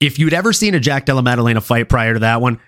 If 0.01 0.19
you'd 0.19 0.35
ever 0.35 0.53
seen 0.53 0.75
a 0.75 0.81
Jack 0.81 1.07
Della 1.07 1.23
Maddalena 1.23 1.61
fight 1.61 1.89
prior 1.89 2.15
to 2.15 2.21
that 2.21 2.41
one, 2.41 2.61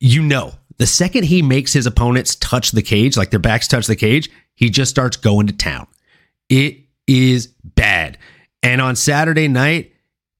you 0.00 0.22
know 0.22 0.54
the 0.78 0.86
second 0.86 1.24
he 1.24 1.42
makes 1.42 1.72
his 1.72 1.86
opponents 1.86 2.34
touch 2.36 2.72
the 2.72 2.82
cage, 2.82 3.16
like 3.16 3.30
their 3.30 3.40
backs 3.40 3.68
touch 3.68 3.86
the 3.86 3.96
cage, 3.96 4.30
he 4.54 4.70
just 4.70 4.90
starts 4.90 5.16
going 5.16 5.46
to 5.46 5.52
town. 5.52 5.86
It 6.48 6.78
is 7.06 7.48
bad. 7.62 8.18
And 8.62 8.80
on 8.80 8.96
Saturday 8.96 9.48
night, 9.48 9.92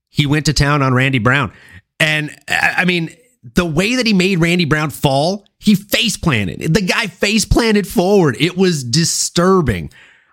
he 0.08 0.26
went 0.26 0.46
to 0.46 0.52
town 0.52 0.82
on 0.82 0.94
Randy 0.94 1.18
Brown. 1.18 1.52
And 2.00 2.36
I 2.48 2.84
mean, 2.84 3.14
the 3.54 3.64
way 3.64 3.96
that 3.96 4.06
he 4.06 4.12
made 4.12 4.40
Randy 4.40 4.64
Brown 4.64 4.90
fall, 4.90 5.46
he 5.58 5.74
face 5.74 6.16
planted. 6.16 6.74
The 6.74 6.82
guy 6.82 7.06
face 7.06 7.44
planted 7.44 7.86
forward. 7.86 8.36
It 8.40 8.56
was 8.56 8.82
disturbing. 8.82 9.90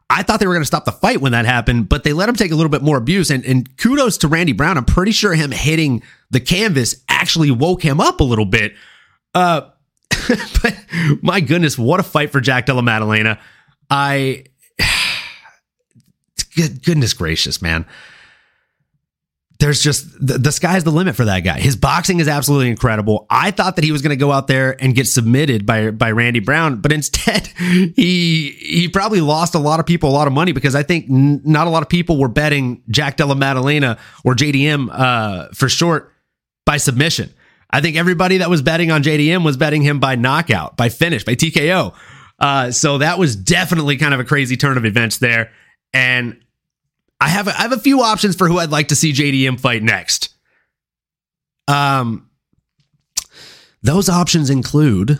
I 0.09 0.23
thought 0.23 0.39
they 0.39 0.47
were 0.47 0.53
going 0.53 0.61
to 0.61 0.67
stop 0.67 0.85
the 0.85 0.91
fight 0.91 1.21
when 1.21 1.31
that 1.31 1.45
happened, 1.45 1.89
but 1.89 2.03
they 2.03 2.13
let 2.13 2.29
him 2.29 2.35
take 2.35 2.51
a 2.51 2.55
little 2.55 2.69
bit 2.69 2.81
more 2.81 2.97
abuse. 2.97 3.29
And, 3.31 3.43
and 3.45 3.77
kudos 3.77 4.17
to 4.19 4.27
Randy 4.27 4.53
Brown. 4.53 4.77
I'm 4.77 4.85
pretty 4.85 5.11
sure 5.11 5.33
him 5.33 5.51
hitting 5.51 6.03
the 6.29 6.39
canvas 6.39 7.03
actually 7.09 7.51
woke 7.51 7.81
him 7.81 7.99
up 7.99 8.19
a 8.19 8.23
little 8.23 8.45
bit. 8.45 8.73
Uh, 9.33 9.61
but 10.61 10.75
my 11.21 11.39
goodness, 11.39 11.77
what 11.77 11.99
a 11.99 12.03
fight 12.03 12.31
for 12.31 12.41
Jack 12.41 12.65
Della 12.65 12.81
Maddalena. 12.81 13.39
I, 13.89 14.45
goodness 16.55 17.13
gracious, 17.13 17.61
man 17.61 17.85
there's 19.63 19.81
just 19.81 20.11
the, 20.19 20.37
the, 20.37 20.51
sky's 20.51 20.83
the 20.83 20.91
limit 20.91 21.15
for 21.15 21.23
that 21.23 21.39
guy. 21.39 21.57
His 21.57 21.77
boxing 21.77 22.19
is 22.19 22.27
absolutely 22.27 22.69
incredible. 22.69 23.25
I 23.29 23.51
thought 23.51 23.77
that 23.77 23.85
he 23.85 23.93
was 23.93 24.01
going 24.01 24.09
to 24.09 24.17
go 24.17 24.29
out 24.29 24.47
there 24.47 24.75
and 24.83 24.93
get 24.93 25.07
submitted 25.07 25.65
by 25.65 25.89
by 25.91 26.11
Randy 26.11 26.41
Brown, 26.41 26.81
but 26.81 26.91
instead 26.91 27.47
he 27.57 28.49
he 28.59 28.89
probably 28.89 29.21
lost 29.21 29.55
a 29.55 29.59
lot 29.59 29.79
of 29.79 29.85
people 29.85 30.09
a 30.09 30.11
lot 30.11 30.27
of 30.27 30.33
money 30.33 30.51
because 30.51 30.75
I 30.75 30.83
think 30.83 31.09
n- 31.09 31.41
not 31.45 31.65
a 31.65 31.69
lot 31.69 31.81
of 31.81 31.87
people 31.87 32.17
were 32.17 32.27
betting 32.27 32.83
Jack 32.89 33.15
Della 33.15 33.35
Maddalena 33.35 33.97
or 34.25 34.35
JDM 34.35 34.89
uh, 34.91 35.47
for 35.53 35.69
short 35.69 36.11
by 36.65 36.75
submission. 36.75 37.33
I 37.73 37.81
think 37.81 37.97
everybody 37.97 38.37
that 38.37 38.51
was 38.51 38.61
betting 38.61 38.91
on 38.91 39.01
JDM 39.01 39.43
was 39.43 39.57
betting 39.57 39.81
him 39.81 39.99
by 39.99 40.15
knockout, 40.15 40.77
by 40.77 40.89
finish, 40.89 41.25
by 41.25 41.33
TKO. 41.33 41.95
Uh, 42.37 42.69
so 42.69 42.99
that 42.99 43.17
was 43.17 43.35
definitely 43.35 43.97
kind 43.97 44.13
of 44.13 44.19
a 44.19 44.23
crazy 44.23 44.55
turn 44.55 44.77
of 44.77 44.85
events 44.85 45.17
there. 45.17 45.51
And 45.91 46.39
I 47.19 47.29
have 47.29 47.47
a, 47.47 47.51
I 47.51 47.63
have 47.63 47.71
a 47.71 47.79
few 47.79 48.01
options 48.01 48.35
for 48.35 48.47
who 48.47 48.59
I'd 48.59 48.69
like 48.69 48.89
to 48.89 48.95
see 48.95 49.11
JDM 49.11 49.59
fight 49.59 49.81
next. 49.81 50.29
Um, 51.67 52.29
those 53.81 54.07
options 54.07 54.51
include 54.51 55.19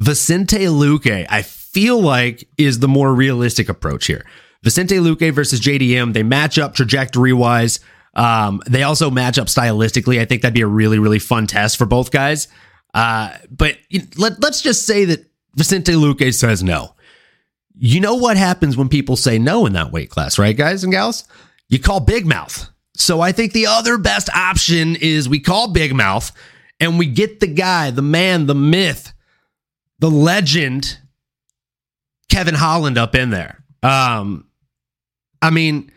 Vicente 0.00 0.64
Luque. 0.66 1.26
I 1.30 1.42
feel 1.42 2.00
like 2.00 2.48
is 2.58 2.80
the 2.80 2.88
more 2.88 3.14
realistic 3.14 3.68
approach 3.68 4.06
here. 4.06 4.26
Vicente 4.64 4.96
Luque 4.96 5.32
versus 5.32 5.60
JDM. 5.60 6.14
They 6.14 6.24
match 6.24 6.58
up 6.58 6.74
trajectory 6.74 7.32
wise. 7.32 7.78
Um, 8.14 8.60
they 8.68 8.82
also 8.82 9.10
match 9.10 9.38
up 9.38 9.46
stylistically. 9.46 10.18
I 10.20 10.24
think 10.24 10.42
that'd 10.42 10.54
be 10.54 10.60
a 10.62 10.66
really 10.66 10.98
really 10.98 11.18
fun 11.18 11.46
test 11.46 11.76
for 11.76 11.86
both 11.86 12.10
guys. 12.10 12.48
Uh, 12.92 13.36
but 13.50 13.78
let, 14.16 14.40
let's 14.40 14.62
just 14.62 14.86
say 14.86 15.04
that 15.06 15.30
Vicente 15.54 15.92
Luque 15.92 16.34
says 16.34 16.62
no. 16.62 16.94
You 17.78 18.00
know 18.00 18.16
what 18.16 18.36
happens 18.36 18.76
when 18.76 18.88
people 18.88 19.16
say 19.16 19.38
no 19.38 19.64
in 19.64 19.72
that 19.74 19.92
weight 19.92 20.10
class, 20.10 20.38
right, 20.38 20.56
guys 20.56 20.84
and 20.84 20.92
gals? 20.92 21.24
You 21.68 21.78
call 21.78 22.00
big 22.00 22.26
mouth. 22.26 22.68
So 22.94 23.20
I 23.20 23.32
think 23.32 23.52
the 23.52 23.66
other 23.66 23.96
best 23.96 24.28
option 24.34 24.96
is 24.96 25.28
we 25.28 25.40
call 25.40 25.72
big 25.72 25.94
mouth 25.94 26.30
and 26.78 26.98
we 26.98 27.06
get 27.06 27.40
the 27.40 27.46
guy, 27.46 27.90
the 27.90 28.02
man, 28.02 28.46
the 28.46 28.54
myth, 28.54 29.12
the 29.98 30.10
legend, 30.10 30.98
Kevin 32.30 32.54
Holland 32.54 32.98
up 32.98 33.14
in 33.14 33.30
there. 33.30 33.64
Um, 33.82 34.48
I 35.40 35.50
mean, 35.50 35.90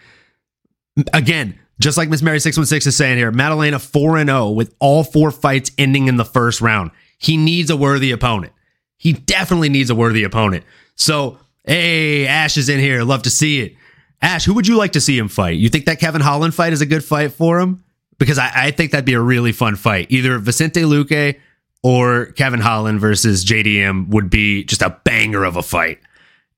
again, 1.11 1.59
just 1.79 1.97
like 1.97 2.09
Miss 2.09 2.21
Mary 2.21 2.39
616 2.39 2.89
is 2.89 2.95
saying 2.95 3.17
here, 3.17 3.31
Maddalena 3.31 3.79
4 3.79 4.17
and 4.17 4.29
0 4.29 4.49
with 4.51 4.73
all 4.79 5.03
four 5.03 5.31
fights 5.31 5.71
ending 5.77 6.07
in 6.07 6.17
the 6.17 6.25
first 6.25 6.61
round. 6.61 6.91
He 7.17 7.37
needs 7.37 7.69
a 7.69 7.77
worthy 7.77 8.11
opponent. 8.11 8.53
He 8.97 9.13
definitely 9.13 9.69
needs 9.69 9.89
a 9.89 9.95
worthy 9.95 10.23
opponent. 10.23 10.63
So 10.95 11.39
Hey, 11.65 12.27
Ash 12.27 12.57
is 12.57 12.67
in 12.67 12.79
here. 12.79 13.03
Love 13.03 13.23
to 13.23 13.29
see 13.29 13.61
it. 13.61 13.75
Ash, 14.21 14.43
who 14.43 14.53
would 14.53 14.67
you 14.67 14.77
like 14.77 14.93
to 14.93 15.01
see 15.01 15.17
him 15.17 15.29
fight? 15.29 15.57
You 15.57 15.69
think 15.69 15.85
that 15.85 15.99
Kevin 15.99 16.21
Holland 16.21 16.53
fight 16.53 16.73
is 16.73 16.81
a 16.81 16.85
good 16.85 17.03
fight 17.03 17.31
for 17.31 17.59
him? 17.59 17.83
Because 18.17 18.37
I, 18.37 18.51
I 18.53 18.71
think 18.71 18.91
that'd 18.91 19.05
be 19.05 19.13
a 19.13 19.21
really 19.21 19.53
fun 19.53 19.75
fight. 19.77 20.07
Either 20.09 20.37
Vicente 20.39 20.81
Luque 20.81 21.39
or 21.81 22.27
Kevin 22.33 22.59
Holland 22.59 22.99
versus 22.99 23.45
JDM 23.45 24.09
would 24.09 24.29
be 24.29 24.65
just 24.65 24.81
a 24.81 24.97
banger 25.05 25.45
of 25.45 25.55
a 25.55 25.63
fight. 25.63 25.99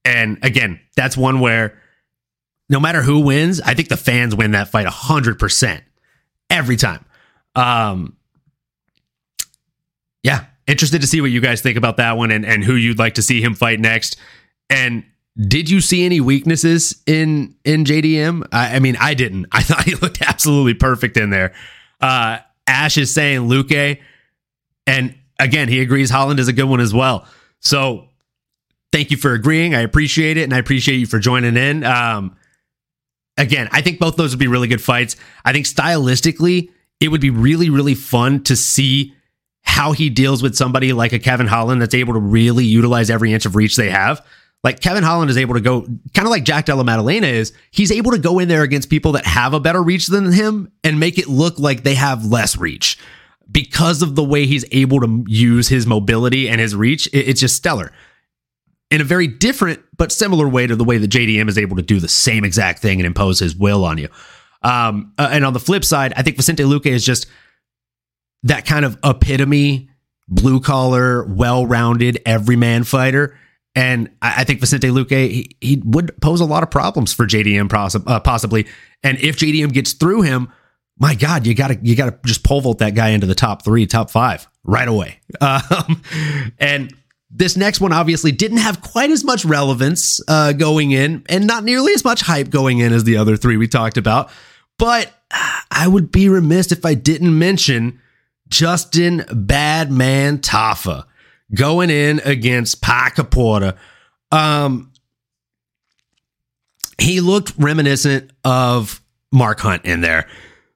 And 0.04 0.40
again, 0.44 0.80
that's 0.96 1.16
one 1.16 1.40
where 1.40 1.80
no 2.70 2.80
matter 2.80 3.02
who 3.02 3.20
wins, 3.20 3.62
I 3.62 3.74
think 3.74 3.90
the 3.90 3.98
fans 3.98 4.36
win 4.36 4.52
that 4.52 4.70
fight 4.70 4.88
100% 4.88 5.82
every 6.50 6.76
time. 6.76 7.06
Um, 7.56 8.16
yeah, 10.24 10.46
interested 10.68 11.02
to 11.02 11.08
see 11.08 11.22
what 11.22 11.32
you 11.32 11.42
guys 11.42 11.62
think 11.62 11.78
about 11.78 11.98
that 11.98 12.18
one 12.18 12.32
and, 12.32 12.46
and 12.46 12.64
who 12.64 12.76
you'd 12.76 13.00
like 13.00 13.16
to 13.16 13.22
see 13.22 13.42
him 13.42 13.54
fight 13.54 13.80
next. 13.80 14.18
And 14.70 15.04
did 15.38 15.70
you 15.70 15.82
see 15.82 16.06
any 16.06 16.22
weaknesses 16.22 17.02
in 17.06 17.56
in 17.64 17.84
JDM? 17.84 18.48
I, 18.52 18.78
I, 18.78 18.80
mean, 18.80 18.96
I 19.00 19.14
didn't. 19.14 19.48
I 19.52 19.62
thought 19.62 19.84
he 19.84 19.96
looked 19.96 20.22
absolutely 20.22 20.74
perfect 20.74 21.18
in 21.18 21.30
there. 21.30 21.54
Uh, 22.02 22.40
Ash 22.68 22.98
is 22.98 23.14
saying 23.14 23.42
Luque, 23.42 24.00
and 24.88 25.16
again, 25.40 25.68
he 25.68 25.82
agrees 25.82 26.10
Holland 26.10 26.40
is 26.40 26.48
a 26.48 26.54
good 26.54 26.66
one 26.66 26.80
as 26.80 26.94
well. 26.94 27.28
So, 27.60 28.10
thank 28.92 29.12
you 29.12 29.18
for 29.18 29.34
agreeing. 29.34 29.76
I 29.76 29.82
appreciate 29.82 30.38
it, 30.38 30.44
and 30.44 30.54
I 30.54 30.58
appreciate 30.58 30.98
you 30.98 31.06
for 31.06 31.20
joining 31.20 31.58
in. 31.58 31.84
Um, 31.84 32.36
again, 33.38 33.68
I 33.72 33.82
think 33.82 34.00
both 34.00 34.16
those 34.16 34.32
would 34.32 34.40
be 34.40 34.48
really 34.48 34.68
good 34.68 34.82
fights. 34.82 35.16
I 35.44 35.54
think 35.54 35.66
stylistically, 35.66 36.70
it 37.00 37.10
would 37.10 37.22
be 37.22 37.30
really, 37.30 37.70
really 37.70 37.96
fun 37.96 38.44
to 38.44 38.56
see 38.56 39.14
how 39.62 39.92
he 39.92 40.10
deals 40.10 40.44
with 40.44 40.56
somebody 40.56 40.94
like 40.94 41.12
a 41.12 41.20
Kevin 41.20 41.48
Holland 41.48 41.82
that's 41.82 41.96
able 41.96 42.14
to 42.14 42.20
really 42.20 42.66
utilize 42.66 43.10
every 43.10 43.34
inch 43.34 43.46
of 43.46 43.56
reach 43.56 43.76
they 43.76 43.90
have. 43.90 44.26
Like 44.64 44.80
Kevin 44.80 45.04
Holland 45.04 45.30
is 45.30 45.38
able 45.38 45.56
to 45.56 45.62
go 45.62 45.82
kind 45.82 46.26
of 46.26 46.30
like 46.30 46.44
Jack 46.44 46.66
Della 46.66 46.84
Maddalena 46.84 47.28
is, 47.28 47.54
he's 47.72 47.92
able 47.92 48.12
to 48.12 48.18
go 48.18 48.40
in 48.40 48.48
there 48.48 48.64
against 48.64 48.90
people 48.90 49.12
that 49.14 49.26
have 49.26 49.54
a 49.54 49.60
better 49.60 49.82
reach 49.82 50.08
than 50.08 50.32
him 50.32 50.72
and 50.84 51.00
make 51.00 51.18
it 51.18 51.28
look 51.28 51.60
like 51.60 51.84
they 51.84 51.96
have 51.96 52.26
less 52.26 52.58
reach 52.58 52.98
because 53.52 54.02
of 54.02 54.16
the 54.16 54.24
way 54.24 54.46
he's 54.46 54.66
able 54.72 55.00
to 55.02 55.24
use 55.28 55.68
his 55.68 55.86
mobility 55.86 56.50
and 56.50 56.60
his 56.60 56.76
reach. 56.76 57.08
It's 57.14 57.42
just 57.42 57.56
stellar 57.56 57.92
in 58.96 59.02
a 59.02 59.04
very 59.04 59.28
different 59.28 59.80
but 59.98 60.12
similar 60.12 60.48
way 60.48 60.66
to 60.66 60.76
the 60.76 60.84
way 60.84 60.98
that 60.98 61.10
JDM 61.10 61.48
is 61.50 61.58
able 61.58 61.76
to 61.76 61.82
do 61.82 62.00
the 62.00 62.08
same 62.08 62.44
exact 62.44 62.80
thing 62.80 63.00
and 63.00 63.06
impose 63.06 63.40
his 63.40 63.56
will 63.56 63.86
on 63.86 63.98
you. 63.98 64.10
Um, 64.64 65.14
uh, 65.18 65.30
and 65.32 65.46
on 65.46 65.54
the 65.54 65.60
flip 65.60 65.86
side, 65.86 66.14
I 66.18 66.24
think 66.24 66.38
Vicente 66.38 66.64
Luque 66.64 66.88
is 66.88 67.06
just 67.06 67.28
that 68.44 68.66
kind 68.66 68.84
of 68.84 68.98
epitome, 69.04 69.90
blue 70.28 70.60
collar, 70.60 71.24
well 71.26 71.66
rounded, 71.66 72.20
everyman 72.26 72.84
fighter 72.84 73.38
and 73.76 74.10
I, 74.22 74.46
think 74.46 74.62
Vicente 74.62 74.88
Luque, 74.88 75.30
he, 75.30 75.58
he, 75.60 75.82
would 75.84 76.20
pose 76.22 76.40
a 76.40 76.46
lot 76.46 76.64
of 76.64 76.72
problems 76.72 77.14
for 77.14 77.28
JDM 77.28 78.08
uh, 78.08 78.20
possibly. 78.22 78.68
And 79.04 79.20
if 79.20 79.38
JDM 79.38 79.74
gets 79.74 79.94
through 79.94 80.22
him, 80.22 80.52
my 80.98 81.14
God, 81.14 81.46
you 81.46 81.54
gotta 81.54 81.78
you 81.82 81.94
gotta 81.94 82.18
just 82.26 82.46
pole 82.46 82.62
vault 82.62 82.78
that 82.78 82.96
guy 82.96 83.10
into 83.10 83.28
the 83.28 83.36
top 83.36 83.66
three, 83.66 83.86
top 83.86 84.10
five 84.10 84.48
right 84.64 84.88
away. 84.88 85.20
Um, 85.42 86.02
and 86.58 86.96
this 87.38 87.58
next 87.58 87.82
one 87.82 87.92
obviously 87.92 88.32
didn't 88.32 88.58
have 88.58 88.82
quite 88.82 89.10
as 89.10 89.24
much 89.24 89.44
relevance 89.44 90.22
uh, 90.28 90.54
going 90.54 90.92
in, 90.92 91.24
and 91.28 91.46
not 91.46 91.64
nearly 91.64 91.94
as 91.94 92.04
much 92.04 92.22
hype 92.22 92.50
going 92.50 92.80
in 92.80 92.94
as 92.94 93.04
the 93.04 93.18
other 93.18 93.36
three 93.36 93.58
we 93.58 93.68
talked 93.68 93.98
about. 93.98 94.30
But 94.78 95.14
I 95.72 95.88
would 95.88 96.12
be 96.12 96.30
remiss 96.30 96.72
if 96.72 96.86
I 96.86 96.94
didn't 96.94 97.38
mention 97.38 98.00
Justin 98.48 99.26
Badman 99.34 100.40
Tafa 100.40 101.06
going 101.54 101.90
in 101.90 102.20
against 102.24 102.82
Parker 102.82 103.24
Porter. 103.24 103.76
Um, 104.32 104.92
he 106.98 107.22
looked 107.22 107.54
reminiscent 107.58 108.32
of 108.44 109.02
Mark 109.32 109.60
Hunt 109.60 109.86
in 109.86 110.02
there. 110.02 110.28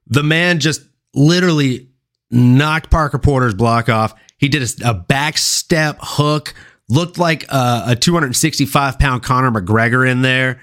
The 0.06 0.22
man 0.22 0.60
just 0.60 0.82
literally 1.14 1.88
knocked 2.30 2.90
Parker 2.90 3.18
Porter's 3.18 3.54
block 3.54 3.88
off. 3.88 4.14
He 4.40 4.48
did 4.48 4.62
a, 4.62 4.90
a 4.90 4.94
back 4.94 5.36
step 5.36 5.98
hook, 6.00 6.54
looked 6.88 7.18
like 7.18 7.44
a, 7.52 7.84
a 7.88 7.96
265 7.96 8.98
pound 8.98 9.22
Conor 9.22 9.50
McGregor 9.50 10.10
in 10.10 10.22
there. 10.22 10.60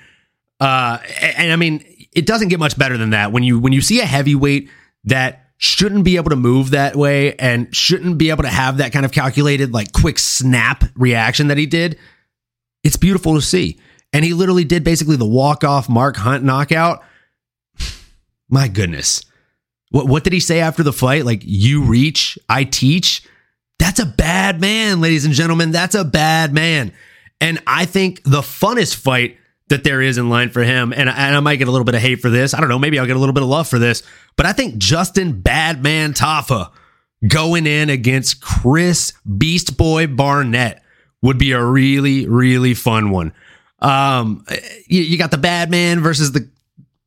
Uh, 0.60 0.98
and, 1.22 1.38
and 1.38 1.52
I 1.52 1.56
mean, 1.56 1.86
it 2.12 2.26
doesn't 2.26 2.48
get 2.48 2.60
much 2.60 2.78
better 2.78 2.98
than 2.98 3.12
that. 3.12 3.32
When 3.32 3.44
you 3.44 3.60
when 3.60 3.74
you 3.74 3.82
see 3.82 4.02
a 4.02 4.06
heavyweight 4.06 4.70
that 5.04 5.52
shouldn't 5.58 6.04
be 6.04 6.18
able 6.18 6.32
to 6.32 6.36
move 6.36 6.72
that 6.72 6.96
way 6.96 7.36
and 7.36 7.74
shouldn't 7.76 8.18
be 8.18 8.32
able 8.32 8.44
to 8.44 8.50
have 8.50 8.78
that 8.78 8.92
kind 8.92 9.06
of 9.06 9.12
calculated, 9.12 9.72
like 9.74 9.92
quick 9.92 10.18
snap 10.18 10.84
reaction 10.96 11.48
that 11.48 11.58
he 11.58 11.68
did. 11.68 12.00
It's 12.84 12.98
beautiful 12.98 13.36
to 13.36 13.42
see. 13.42 13.80
And 14.12 14.26
he 14.26 14.34
literally 14.34 14.64
did 14.64 14.84
basically 14.84 15.18
the 15.18 15.26
walk 15.26 15.64
off 15.64 15.88
Mark 15.88 16.16
Hunt 16.16 16.44
knockout. 16.44 17.04
My 18.50 18.68
goodness. 18.68 19.24
What, 19.92 20.08
what 20.08 20.24
did 20.24 20.34
he 20.34 20.40
say 20.40 20.60
after 20.60 20.84
the 20.84 20.94
fight? 20.94 21.26
Like, 21.26 21.42
you 21.44 21.84
reach, 21.84 22.38
I 22.50 22.64
teach. 22.64 23.24
That's 23.80 24.00
a 24.00 24.06
bad 24.06 24.60
man, 24.60 25.02
ladies 25.02 25.26
and 25.26 25.34
gentlemen. 25.34 25.72
That's 25.72 25.96
a 25.96 26.04
bad 26.04 26.54
man. 26.54 26.92
And 27.40 27.62
I 27.68 27.86
think 27.86 28.24
the 28.24 28.42
funnest 28.42 28.96
fight 28.96 29.38
that 29.70 29.84
there 29.84 30.02
is 30.02 30.18
in 30.18 30.30
line 30.30 30.50
for 30.50 30.64
him. 30.64 30.94
And, 30.94 31.10
and 31.10 31.36
I 31.36 31.40
might 31.40 31.58
get 31.58 31.68
a 31.68 31.72
little 31.72 31.86
bit 31.86 31.96
of 31.96 32.02
hate 32.02 32.22
for 32.22 32.30
this. 32.30 32.54
I 32.54 32.60
don't 32.60 32.70
know. 32.70 32.80
Maybe 32.80 32.98
I'll 33.00 33.06
get 33.06 33.16
a 33.16 33.20
little 33.20 33.34
bit 33.34 33.44
of 33.44 33.50
love 33.50 33.68
for 33.68 33.80
this. 33.80 34.04
But 34.36 34.46
I 34.46 34.54
think 34.54 34.78
Justin 34.78 35.42
Badman 35.42 36.14
Tafa 36.14 36.72
going 37.28 37.68
in 37.68 37.90
against 37.90 38.42
Chris 38.42 39.14
Beast 39.38 39.78
Boy 39.78 40.08
Barnett 40.08 40.84
would 41.22 41.38
be 41.38 41.52
a 41.52 41.64
really, 41.64 42.28
really 42.28 42.74
fun 42.74 43.10
one. 43.10 43.34
Um, 43.80 44.46
you, 44.88 45.02
you 45.02 45.18
got 45.18 45.32
the 45.32 45.38
bad 45.38 45.70
man 45.70 46.00
versus 46.00 46.32
the 46.32 46.50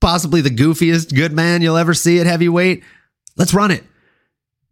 possibly 0.01 0.41
the 0.41 0.51
goofiest 0.51 1.15
good 1.15 1.33
man 1.33 1.63
you'll 1.63 1.77
ever 1.77 1.95
see 1.95 2.21
at 2.21 2.27
heavyweight. 2.27 2.83
Let's 3.37 3.55
run 3.55 3.71
it. 3.71 3.85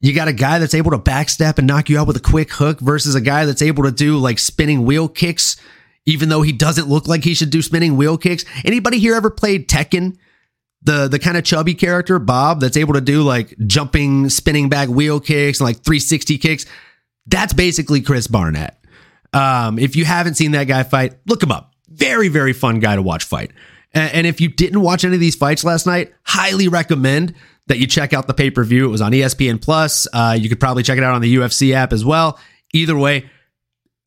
You 0.00 0.14
got 0.14 0.28
a 0.28 0.33
guy 0.33 0.59
that's 0.59 0.75
able 0.75 0.93
to 0.93 0.99
backstep 0.99 1.59
and 1.59 1.67
knock 1.67 1.88
you 1.88 1.99
out 1.99 2.07
with 2.07 2.17
a 2.17 2.21
quick 2.21 2.52
hook 2.52 2.81
versus 2.81 3.14
a 3.14 3.21
guy 3.21 3.45
that's 3.45 3.62
able 3.62 3.85
to 3.85 3.90
do 3.90 4.19
like 4.19 4.38
spinning 4.38 4.85
wheel 4.85 5.09
kicks, 5.09 5.57
even 6.07 6.28
though 6.28 6.43
he 6.43 6.52
doesn't 6.52 6.88
look 6.88 7.09
like 7.09 7.25
he 7.25 7.35
should 7.35 7.50
do 7.50 7.62
spinning 7.62 7.97
wheel 7.97 8.17
kicks. 8.17 8.45
Anybody 8.64 8.99
here 8.99 9.14
ever 9.14 9.31
played 9.31 9.69
Tekken? 9.69 10.17
The 10.83 11.09
the 11.09 11.19
kind 11.19 11.37
of 11.37 11.43
chubby 11.43 11.75
character, 11.75 12.21
Bob, 12.21 12.61
that's 12.61 12.76
able 12.76 12.95
to 12.95 13.00
do 13.00 13.23
like 13.23 13.57
jumping, 13.67 14.28
spinning 14.28 14.69
back 14.69 14.88
wheel 14.88 15.19
kicks 15.19 15.59
and 15.59 15.67
like 15.67 15.78
360 15.78 16.38
kicks. 16.38 16.67
That's 17.26 17.52
basically 17.52 18.00
Chris 18.00 18.28
Barnett. 18.28 18.78
Um, 19.33 19.78
if 19.81 19.97
you 19.97 20.05
haven't 20.05 20.35
seen 20.35 20.52
that 20.52 20.64
guy 20.64 20.85
fight, 20.85 21.14
look 21.26 21.43
him 21.43 21.50
up. 21.50 21.75
Very, 21.88 22.28
very 22.28 22.52
fun 22.52 22.78
guy 22.78 22.95
to 22.95 23.02
watch 23.02 23.25
fight. 23.25 23.50
And, 23.93 24.14
and 24.14 24.26
if 24.26 24.40
you 24.40 24.49
didn't 24.49 24.81
watch 24.81 25.05
any 25.05 25.14
of 25.14 25.21
these 25.21 25.35
fights 25.35 25.64
last 25.64 25.85
night, 25.85 26.12
highly 26.23 26.69
recommend 26.69 27.35
that 27.68 27.78
you 27.78 27.87
check 27.87 28.12
out 28.12 28.26
the 28.26 28.34
pay 28.34 28.50
per 28.50 28.64
view. 28.64 28.87
It 28.87 28.88
was 28.88 29.00
on 29.00 29.12
ESPN 29.12 29.60
Plus. 29.60 30.08
Uh, 30.12 30.37
you 30.38 30.48
could 30.48 30.60
probably 30.60 30.82
check 30.82 30.98
it 30.98 31.04
out 31.04 31.14
on 31.14 31.20
the 31.20 31.37
UFC 31.37 31.72
app 31.72 31.92
as 31.92 32.04
well. 32.04 32.38
Either 32.75 32.96
way, 32.96 33.30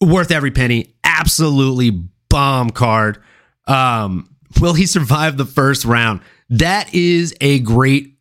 worth 0.01 0.32
every 0.32 0.51
penny. 0.51 0.96
Absolutely 1.03 1.91
bomb 2.30 2.70
card. 2.72 3.22
Um, 3.68 4.36
will 4.60 4.74
he 4.74 4.86
survive 4.86 5.38
the 5.38 5.46
first 5.46 5.86
round? 5.86 6.22
That 6.50 6.94
is 6.94 7.36
a 7.39 7.60
great, 7.60 8.18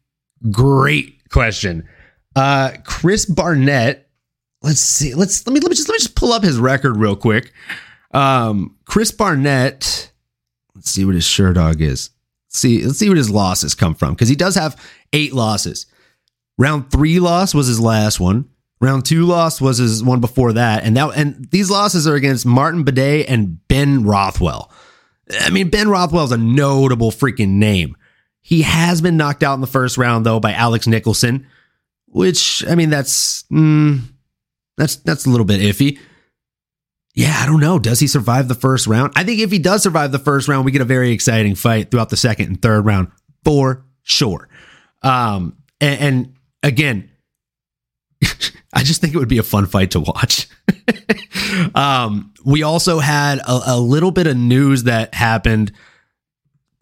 great 0.51 1.29
question. 1.31 1.89
Uh, 2.37 2.73
Chris 2.85 3.27
Barnett. 3.27 4.09
Let's 4.63 4.81
see. 4.81 5.15
Let's 5.15 5.47
let 5.47 5.55
me 5.55 5.61
let 5.61 5.71
me 5.71 5.75
just 5.75 5.89
let 5.89 5.95
me 5.95 5.99
just 5.99 6.15
pull 6.15 6.33
up 6.33 6.43
his 6.43 6.59
record 6.59 6.97
real 6.97 7.17
quick. 7.17 7.53
Um, 8.13 8.77
Chris 8.85 9.11
Barnett. 9.11 10.13
Let's 10.75 10.91
see 10.91 11.05
what 11.05 11.15
his 11.15 11.25
Sherdog 11.25 11.81
is 11.81 12.11
see 12.51 12.85
let's 12.85 12.99
see 12.99 13.09
what 13.09 13.17
his 13.17 13.31
losses 13.31 13.75
come 13.75 13.95
from 13.95 14.15
because 14.15 14.29
he 14.29 14.37
does 14.37 14.55
have 14.55 14.81
eight 15.13 15.33
losses. 15.33 15.87
Round 16.59 16.91
three 16.91 17.21
loss 17.21 17.55
was 17.55 17.67
his 17.67 17.81
last 17.81 18.21
one. 18.21 18.49
Round 18.81 19.05
two 19.05 19.25
loss 19.25 19.61
was 19.61 19.79
his 19.79 20.03
one 20.03 20.21
before 20.21 20.55
that, 20.55 20.85
and 20.85 20.97
that 20.97 21.17
and 21.17 21.51
these 21.51 21.71
losses 21.71 22.07
are 22.07 22.15
against 22.15 22.47
Martin 22.47 22.85
Buday 22.85 23.25
and 23.29 23.67
Ben 23.69 24.05
Rothwell. 24.05 24.71
I 25.41 25.51
mean, 25.51 25.71
Ben 25.71 25.89
Rothwell 25.89 26.25
is 26.25 26.33
a 26.33 26.39
notable 26.39 27.11
freaking 27.11 27.51
name. 27.51 27.97
He 28.41 28.63
has 28.63 29.01
been 29.01 29.17
knocked 29.17 29.43
out 29.43 29.55
in 29.55 29.61
the 29.61 29.67
first 29.67 29.99
round 29.99 30.27
though 30.27 30.41
by 30.41 30.53
Alex 30.53 30.87
Nicholson, 30.87 31.47
which 32.07 32.65
I 32.67 32.75
mean 32.75 32.91
that's 32.91 33.45
mm, 33.45 34.01
that's 34.77 34.97
that's 34.97 35.27
a 35.27 35.31
little 35.31 35.47
bit 35.47 35.61
iffy 35.61 35.99
yeah, 37.15 37.41
I 37.43 37.47
don't 37.47 37.61
know. 37.61 37.79
Does 37.79 38.01
he 38.01 38.07
survive 38.07 38.49
the 38.49 38.55
first 38.55 38.87
round? 38.87 39.13
I 39.17 39.25
think 39.25 39.41
if 39.41 39.51
he 39.51 39.59
does 39.59 39.83
survive 39.83 40.13
the 40.13 40.19
first 40.19 40.49
round, 40.49 40.65
we 40.65 40.71
get 40.71 40.81
a 40.81 40.87
very 40.87 41.11
exciting 41.11 41.55
fight 41.55 41.91
throughout 41.91 42.09
the 42.09 42.17
second 42.17 42.47
and 42.47 42.63
third 42.63 42.85
round 42.85 43.09
for 43.45 43.85
sure. 44.03 44.49
Um, 45.03 45.57
and, 45.81 46.01
and 46.01 46.35
again, 46.63 47.11
I 48.73 48.83
just 48.85 49.01
think 49.01 49.15
it 49.15 49.19
would 49.19 49.29
be 49.29 49.39
a 49.39 49.43
fun 49.43 49.67
fight 49.67 49.93
to 49.93 50.01
watch. 50.01 50.49
um, 51.75 52.33
we 52.45 52.63
also 52.63 53.01
had 53.01 53.39
a, 53.39 53.61
a, 53.69 53.81
little 53.81 54.13
bit 54.13 54.27
of 54.27 54.37
news 54.37 54.85
that 54.85 55.15
happened 55.15 55.73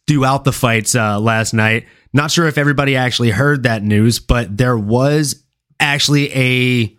throughout 0.07 0.45
the 0.45 0.53
fights 0.53 0.95
uh, 0.95 1.19
last 1.19 1.55
night. 1.55 1.87
Not 2.13 2.31
sure 2.31 2.47
if 2.47 2.59
everybody 2.59 2.97
actually 2.97 3.31
heard 3.31 3.63
that 3.63 3.83
news, 3.83 4.19
but 4.19 4.57
there 4.57 4.77
was 4.77 5.43
actually 5.81 6.33
a 6.35 6.98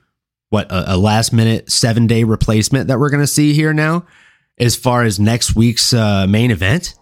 what 0.50 0.72
a, 0.72 0.96
a 0.96 0.98
last 0.98 1.32
minute 1.32 1.72
seven 1.72 2.08
day 2.08 2.24
replacement 2.24 2.88
that 2.88 3.00
we're 3.00 3.10
going 3.10 3.22
to 3.24 3.28
see 3.28 3.54
here 3.54 3.74
now 3.74 4.06
as 4.58 4.76
far 4.76 5.04
as 5.04 5.20
next 5.20 5.56
week's 5.56 5.94
uh, 5.94 6.28
main 6.28 6.52
event. 6.52 6.96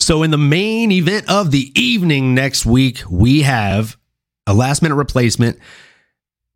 So, 0.00 0.22
in 0.22 0.30
the 0.30 0.38
main 0.38 0.90
event 0.90 1.28
of 1.28 1.50
the 1.50 1.70
evening 1.78 2.34
next 2.34 2.64
week, 2.64 3.02
we 3.10 3.42
have 3.42 3.98
a 4.46 4.54
last 4.54 4.80
minute 4.80 4.94
replacement 4.94 5.58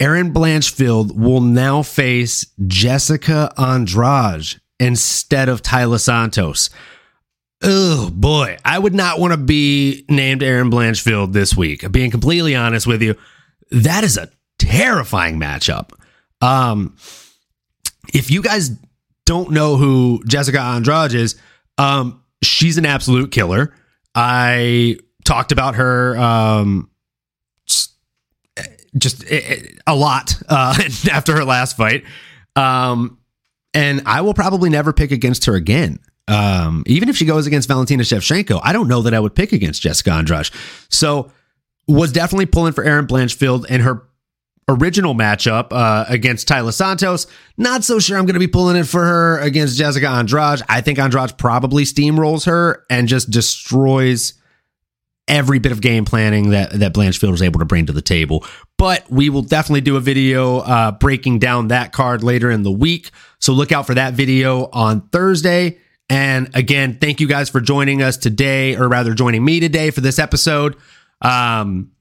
Erin 0.02 0.32
Blanchfield 0.32 1.14
will 1.14 1.40
now 1.40 1.82
face 1.82 2.44
Jessica 2.66 3.52
Andrade 3.56 4.60
instead 4.80 5.48
of 5.48 5.62
Taila 5.62 6.00
Santos. 6.00 6.70
Oh 7.62 8.10
boy, 8.10 8.56
I 8.64 8.80
would 8.80 8.94
not 8.96 9.20
want 9.20 9.32
to 9.32 9.36
be 9.36 10.04
named 10.08 10.42
Erin 10.42 10.72
Blanchfield 10.72 11.32
this 11.32 11.56
week. 11.56 11.88
Being 11.92 12.10
completely 12.10 12.56
honest 12.56 12.84
with 12.84 13.00
you, 13.00 13.14
that 13.70 14.02
is 14.02 14.16
a 14.16 14.28
terrifying 14.58 15.38
matchup. 15.38 15.92
Um, 16.40 16.96
if 18.12 18.28
you 18.28 18.42
guys 18.42 18.72
don't 19.24 19.52
know 19.52 19.76
who 19.76 20.20
Jessica 20.26 20.58
Andrade 20.58 21.14
is, 21.14 21.40
um, 21.78 22.24
she's 22.42 22.76
an 22.76 22.86
absolute 22.86 23.30
killer. 23.30 23.72
I 24.16 24.96
talked 25.24 25.52
about 25.52 25.76
her 25.76 26.16
um, 26.18 26.90
just 28.96 29.24
eh, 29.24 29.40
eh, 29.44 29.62
a 29.86 29.94
lot 29.94 30.34
uh, 30.48 30.76
after 31.10 31.34
her 31.34 31.44
last 31.44 31.76
fight. 31.76 32.04
Um, 32.56 33.18
and 33.74 34.02
I 34.06 34.20
will 34.20 34.34
probably 34.34 34.70
never 34.70 34.92
pick 34.92 35.12
against 35.12 35.46
her 35.46 35.54
again. 35.54 35.98
Um, 36.28 36.84
even 36.86 37.08
if 37.08 37.16
she 37.16 37.24
goes 37.24 37.46
against 37.46 37.68
Valentina 37.68 38.02
Shevchenko, 38.02 38.60
I 38.62 38.72
don't 38.72 38.88
know 38.88 39.02
that 39.02 39.14
I 39.14 39.20
would 39.20 39.34
pick 39.34 39.52
against 39.52 39.82
Jessica 39.82 40.12
Andrade. 40.12 40.50
So 40.88 41.32
was 41.88 42.12
definitely 42.12 42.46
pulling 42.46 42.72
for 42.72 42.84
Erin 42.84 43.06
Blanchfield 43.06 43.66
in 43.68 43.80
her 43.80 44.06
original 44.68 45.14
matchup 45.14 45.68
uh, 45.72 46.04
against 46.08 46.48
Taila 46.48 46.72
Santos. 46.72 47.26
Not 47.56 47.82
so 47.82 47.98
sure 47.98 48.18
I'm 48.18 48.26
going 48.26 48.34
to 48.34 48.40
be 48.40 48.46
pulling 48.46 48.76
it 48.76 48.84
for 48.84 49.04
her 49.04 49.38
against 49.40 49.76
Jessica 49.76 50.08
Andrade. 50.08 50.62
I 50.68 50.80
think 50.80 50.98
Andrade 50.98 51.36
probably 51.38 51.84
steamrolls 51.84 52.46
her 52.46 52.84
and 52.88 53.08
just 53.08 53.30
destroys 53.30 54.34
every 55.32 55.58
bit 55.58 55.72
of 55.72 55.80
game 55.80 56.04
planning 56.04 56.50
that 56.50 56.78
that 56.78 56.92
Blanchfield 56.92 57.30
was 57.30 57.42
able 57.42 57.58
to 57.58 57.64
bring 57.64 57.86
to 57.86 57.92
the 57.92 58.02
table. 58.02 58.44
But 58.76 59.10
we 59.10 59.30
will 59.30 59.42
definitely 59.42 59.80
do 59.80 59.96
a 59.96 60.00
video 60.00 60.58
uh, 60.58 60.92
breaking 60.92 61.38
down 61.38 61.68
that 61.68 61.92
card 61.92 62.22
later 62.22 62.50
in 62.50 62.62
the 62.62 62.70
week. 62.70 63.10
So 63.40 63.54
look 63.54 63.72
out 63.72 63.86
for 63.86 63.94
that 63.94 64.12
video 64.12 64.68
on 64.72 65.08
Thursday. 65.08 65.78
And 66.10 66.50
again, 66.54 66.98
thank 67.00 67.20
you 67.20 67.26
guys 67.26 67.48
for 67.48 67.60
joining 67.60 68.02
us 68.02 68.18
today, 68.18 68.76
or 68.76 68.88
rather, 68.88 69.14
joining 69.14 69.42
me 69.42 69.60
today 69.60 69.90
for 69.90 70.02
this 70.02 70.18
episode. 70.18 70.76
Um, 71.22 71.92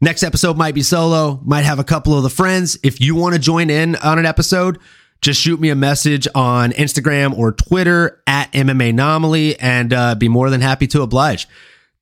next 0.00 0.22
episode 0.22 0.56
might 0.56 0.74
be 0.74 0.82
solo, 0.82 1.40
might 1.44 1.64
have 1.64 1.78
a 1.78 1.84
couple 1.84 2.16
of 2.16 2.22
the 2.22 2.30
friends. 2.30 2.78
If 2.82 3.00
you 3.00 3.14
want 3.14 3.34
to 3.34 3.40
join 3.40 3.68
in 3.68 3.96
on 3.96 4.18
an 4.18 4.24
episode, 4.24 4.78
just 5.20 5.40
shoot 5.40 5.60
me 5.60 5.68
a 5.68 5.74
message 5.74 6.26
on 6.34 6.70
Instagram 6.72 7.36
or 7.36 7.52
Twitter 7.52 8.22
at 8.26 8.50
MMA 8.52 8.90
Anomaly 8.90 9.58
and 9.60 9.92
uh, 9.92 10.14
be 10.14 10.28
more 10.28 10.48
than 10.48 10.62
happy 10.62 10.86
to 10.86 11.02
oblige. 11.02 11.46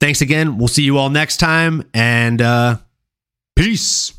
Thanks 0.00 0.20
again. 0.20 0.59
We'll 0.59 0.68
see 0.68 0.82
you 0.82 0.98
all 0.98 1.11
next 1.11 1.38
time 1.38 1.88
and 1.94 2.40
uh, 2.42 2.76
peace. 3.54 4.12